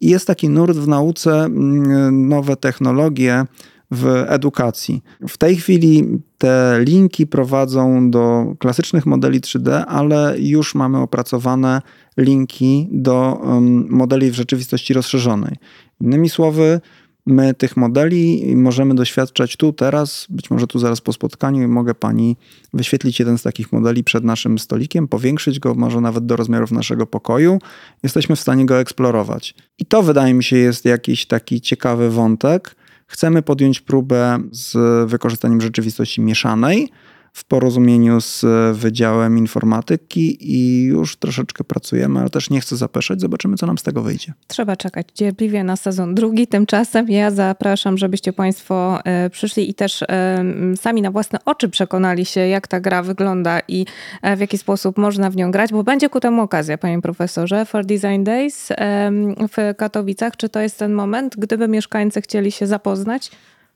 jest 0.00 0.26
taki 0.26 0.48
nurt 0.48 0.76
w 0.76 0.88
nauce, 0.88 1.44
mm, 1.44 2.28
nowe 2.28 2.56
technologie 2.56 3.44
w 3.90 4.24
edukacji. 4.28 5.02
W 5.28 5.38
tej 5.38 5.56
chwili 5.56 6.18
te 6.38 6.80
linki 6.80 7.26
prowadzą 7.26 8.10
do 8.10 8.54
klasycznych 8.58 9.06
modeli 9.06 9.40
3D, 9.40 9.84
ale 9.88 10.34
już 10.38 10.74
mamy 10.74 10.98
opracowane 10.98 11.82
linki 12.16 12.88
do 12.92 13.40
modeli 13.88 14.30
w 14.30 14.34
rzeczywistości 14.34 14.94
rozszerzonej. 14.94 15.56
Innymi 16.00 16.28
słowy, 16.28 16.80
My 17.26 17.54
tych 17.54 17.76
modeli 17.76 18.52
możemy 18.56 18.94
doświadczać 18.94 19.56
tu, 19.56 19.72
teraz, 19.72 20.26
być 20.30 20.50
może 20.50 20.66
tu 20.66 20.78
zaraz 20.78 21.00
po 21.00 21.12
spotkaniu 21.12 21.68
mogę 21.68 21.94
pani 21.94 22.36
wyświetlić 22.72 23.18
jeden 23.18 23.38
z 23.38 23.42
takich 23.42 23.72
modeli 23.72 24.04
przed 24.04 24.24
naszym 24.24 24.58
stolikiem, 24.58 25.08
powiększyć 25.08 25.60
go 25.60 25.74
może 25.74 26.00
nawet 26.00 26.26
do 26.26 26.36
rozmiarów 26.36 26.70
naszego 26.70 27.06
pokoju. 27.06 27.58
Jesteśmy 28.02 28.36
w 28.36 28.40
stanie 28.40 28.66
go 28.66 28.78
eksplorować. 28.78 29.54
I 29.78 29.86
to 29.86 30.02
wydaje 30.02 30.34
mi 30.34 30.44
się 30.44 30.56
jest 30.56 30.84
jakiś 30.84 31.26
taki 31.26 31.60
ciekawy 31.60 32.10
wątek. 32.10 32.76
Chcemy 33.06 33.42
podjąć 33.42 33.80
próbę 33.80 34.38
z 34.52 34.76
wykorzystaniem 35.10 35.60
rzeczywistości 35.60 36.20
mieszanej, 36.20 36.88
w 37.34 37.44
porozumieniu 37.44 38.20
z 38.20 38.44
Wydziałem 38.76 39.38
Informatyki 39.38 40.36
i 40.40 40.82
już 40.84 41.16
troszeczkę 41.16 41.64
pracujemy, 41.64 42.20
ale 42.20 42.30
też 42.30 42.50
nie 42.50 42.60
chcę 42.60 42.76
zapeszać. 42.76 43.20
Zobaczymy, 43.20 43.56
co 43.56 43.66
nam 43.66 43.78
z 43.78 43.82
tego 43.82 44.02
wyjdzie. 44.02 44.32
Trzeba 44.46 44.76
czekać 44.76 45.06
cierpliwie 45.14 45.64
na 45.64 45.76
sezon 45.76 46.14
drugi. 46.14 46.46
Tymczasem 46.46 47.08
ja 47.08 47.30
zapraszam, 47.30 47.98
żebyście 47.98 48.32
Państwo 48.32 48.98
e, 49.04 49.30
przyszli 49.30 49.70
i 49.70 49.74
też 49.74 50.02
e, 50.02 50.44
sami 50.76 51.02
na 51.02 51.10
własne 51.10 51.38
oczy 51.44 51.68
przekonali 51.68 52.24
się, 52.24 52.40
jak 52.40 52.68
ta 52.68 52.80
gra 52.80 53.02
wygląda 53.02 53.60
i 53.68 53.86
e, 54.22 54.36
w 54.36 54.40
jaki 54.40 54.58
sposób 54.58 54.98
można 54.98 55.30
w 55.30 55.36
nią 55.36 55.50
grać, 55.50 55.72
bo 55.72 55.84
będzie 55.84 56.08
ku 56.08 56.20
temu 56.20 56.42
okazja, 56.42 56.78
Panie 56.78 57.02
Profesorze, 57.02 57.64
for 57.66 57.86
Design 57.86 58.24
Days 58.24 58.68
w 59.56 59.74
Katowicach. 59.76 60.36
Czy 60.36 60.48
to 60.48 60.60
jest 60.60 60.78
ten 60.78 60.92
moment, 60.92 61.34
gdyby 61.38 61.68
mieszkańcy 61.68 62.20
chcieli 62.20 62.52
się 62.52 62.66
zapoznać? 62.66 63.30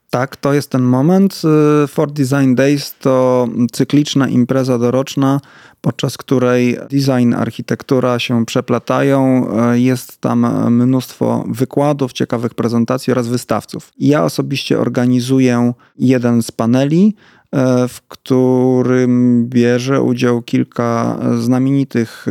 Tak, 0.09 0.35
to 0.35 0.53
jest 0.53 0.71
ten 0.71 0.81
moment. 0.81 1.41
Y, 1.83 1.87
For 1.87 2.11
Design 2.11 2.55
Days 2.55 2.97
to 2.97 3.47
cykliczna 3.71 4.27
impreza 4.27 4.77
doroczna, 4.77 5.41
podczas 5.81 6.17
której 6.17 6.77
design, 6.89 7.33
architektura 7.33 8.19
się 8.19 8.45
przeplatają. 8.45 9.47
Y, 9.73 9.79
jest 9.79 10.21
tam 10.21 10.71
mnóstwo 10.73 11.45
wykładów, 11.47 12.13
ciekawych 12.13 12.53
prezentacji 12.53 13.11
oraz 13.11 13.27
wystawców. 13.27 13.91
Ja 13.99 14.23
osobiście 14.23 14.79
organizuję 14.79 15.73
jeden 15.99 16.43
z 16.43 16.51
paneli, 16.51 17.15
y, 17.15 17.87
w 17.87 18.01
którym 18.07 19.45
bierze 19.49 20.01
udział 20.01 20.41
kilka 20.41 21.19
znamienitych 21.39 22.25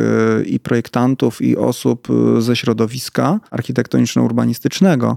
i 0.47 0.61
projektantów, 0.61 1.43
i 1.43 1.57
osób 1.57 2.09
ze 2.39 2.57
środowiska 2.57 3.41
architektoniczno-urbanistycznego. 3.51 5.17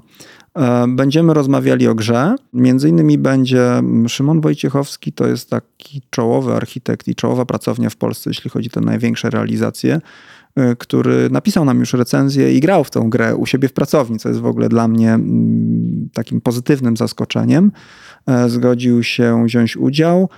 E, 0.58 0.88
będziemy 0.88 1.34
rozmawiali 1.34 1.88
o 1.88 1.96
grze. 1.96 2.36
Między 2.54 2.90
innymi 2.90 3.18
będzie 3.18 3.82
Szymon 4.08 4.42
Wojciechowski, 4.42 5.14
to 5.14 5.28
jest 5.28 5.50
taki 5.50 6.02
czołowy 6.10 6.54
architekt 6.54 7.08
i 7.08 7.16
czołowa 7.16 7.46
pracownia 7.46 7.90
w 7.90 7.96
Polsce, 7.96 8.30
jeśli 8.30 8.50
chodzi 8.50 8.70
o 8.70 8.74
te 8.74 8.82
największe 8.82 9.30
realizacje, 9.30 10.02
e, 10.56 10.76
który 10.76 11.30
napisał 11.30 11.66
nam 11.66 11.80
już 11.80 11.94
recenzję 11.94 12.54
i 12.54 12.60
grał 12.60 12.84
w 12.84 12.90
tą 12.90 13.10
grę 13.10 13.36
u 13.36 13.46
siebie 13.46 13.68
w 13.68 13.74
pracowni, 13.74 14.20
co 14.20 14.30
jest 14.30 14.42
w 14.42 14.46
ogóle 14.46 14.70
dla 14.70 14.88
mnie 14.88 15.14
mm, 15.14 16.10
takim 16.14 16.42
pozytywnym 16.42 16.98
zaskoczeniem. 16.98 17.72
E, 18.28 18.50
zgodził 18.50 19.04
się 19.04 19.46
wziąć 19.46 19.78
udział. 19.78 20.30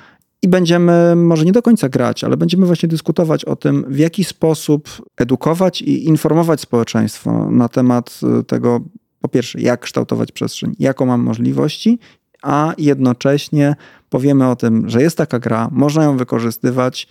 I 0.42 0.48
będziemy 0.48 1.16
może 1.16 1.46
nie 1.46 1.52
do 1.52 1.62
końca 1.62 1.90
grać, 1.90 2.24
ale 2.24 2.38
będziemy 2.38 2.66
właśnie 2.66 2.90
dyskutować 2.90 3.46
o 3.46 3.56
tym, 3.56 3.86
w 3.88 3.98
jaki 3.98 4.24
sposób 4.24 4.90
edukować 5.18 5.82
i 5.82 6.08
informować 6.08 6.62
społeczeństwo 6.62 7.52
na 7.52 7.70
temat 7.70 8.20
tego, 8.48 8.82
po 9.24 9.28
pierwsze, 9.28 9.62
jak 9.62 9.82
kształtować 9.82 10.32
przestrzeń, 10.32 10.76
jaką 10.80 11.06
mam 11.06 11.22
możliwości, 11.22 12.00
a 12.42 12.74
jednocześnie 12.78 13.76
powiemy 14.10 14.50
o 14.50 14.56
tym, 14.56 14.90
że 14.90 15.02
jest 15.02 15.18
taka 15.18 15.40
gra, 15.40 15.70
można 15.72 16.04
ją 16.04 16.18
wykorzystywać 16.18 17.08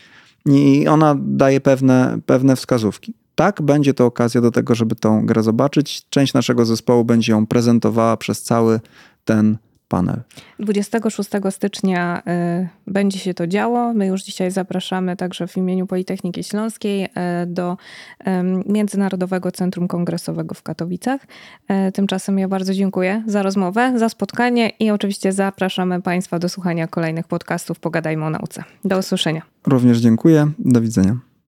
i 0.47 0.89
ona 0.89 1.15
daje 1.19 1.61
pewne, 1.61 2.19
pewne 2.27 2.57
wskazówki. 2.57 3.15
Tak, 3.35 3.63
będzie 3.63 3.95
to 3.95 4.07
okazja 4.07 4.41
do 4.41 4.51
tego, 4.51 4.75
żeby 4.75 4.95
tą 4.95 5.27
grę 5.27 5.43
zobaczyć. 5.43 6.07
Część 6.11 6.35
naszego 6.35 6.65
zespołu 6.65 7.05
będzie 7.05 7.33
ją 7.33 7.47
prezentowała 7.47 8.17
przez 8.17 8.43
cały 8.43 8.81
ten 9.25 9.59
panel. 9.93 10.21
26 10.59 11.31
stycznia 11.51 12.23
y, 12.63 12.69
będzie 12.87 13.19
się 13.19 13.35
to 13.35 13.47
działo. 13.47 13.95
My 13.95 14.07
już 14.07 14.23
dzisiaj 14.23 14.51
zapraszamy 14.51 15.17
także 15.17 15.47
w 15.47 15.57
imieniu 15.57 15.87
Politechniki 15.87 16.45
Śląskiej 16.45 17.05
y, 17.05 17.09
do 17.47 17.77
Międzynarodowego 18.67 19.53
Centrum 19.53 19.89
Kongresowego 19.89 20.55
w 20.55 20.63
Katowicach. 20.63 21.21
Y, 21.89 21.93
tymczasem 21.93 22.39
ja 22.39 22.49
bardzo 22.49 22.75
dziękuję 22.75 23.23
za 23.27 23.43
rozmowę, 23.43 23.93
za 23.97 24.09
spotkanie 24.09 24.69
i 24.69 24.91
oczywiście 24.91 25.33
zapraszamy 25.33 26.03
Państwa 26.03 26.39
do 26.39 26.49
słuchania 26.49 26.87
kolejnych 26.87 27.27
podcastów 27.27 27.81
Pogadajmy 27.81 28.25
o 28.25 28.31
nauce. 28.31 28.65
Do 28.85 28.99
usłyszenia. 28.99 29.43
Również 29.67 29.99
dziękuję. 29.99 30.51
Do 30.59 30.81
widzenia. 30.81 31.32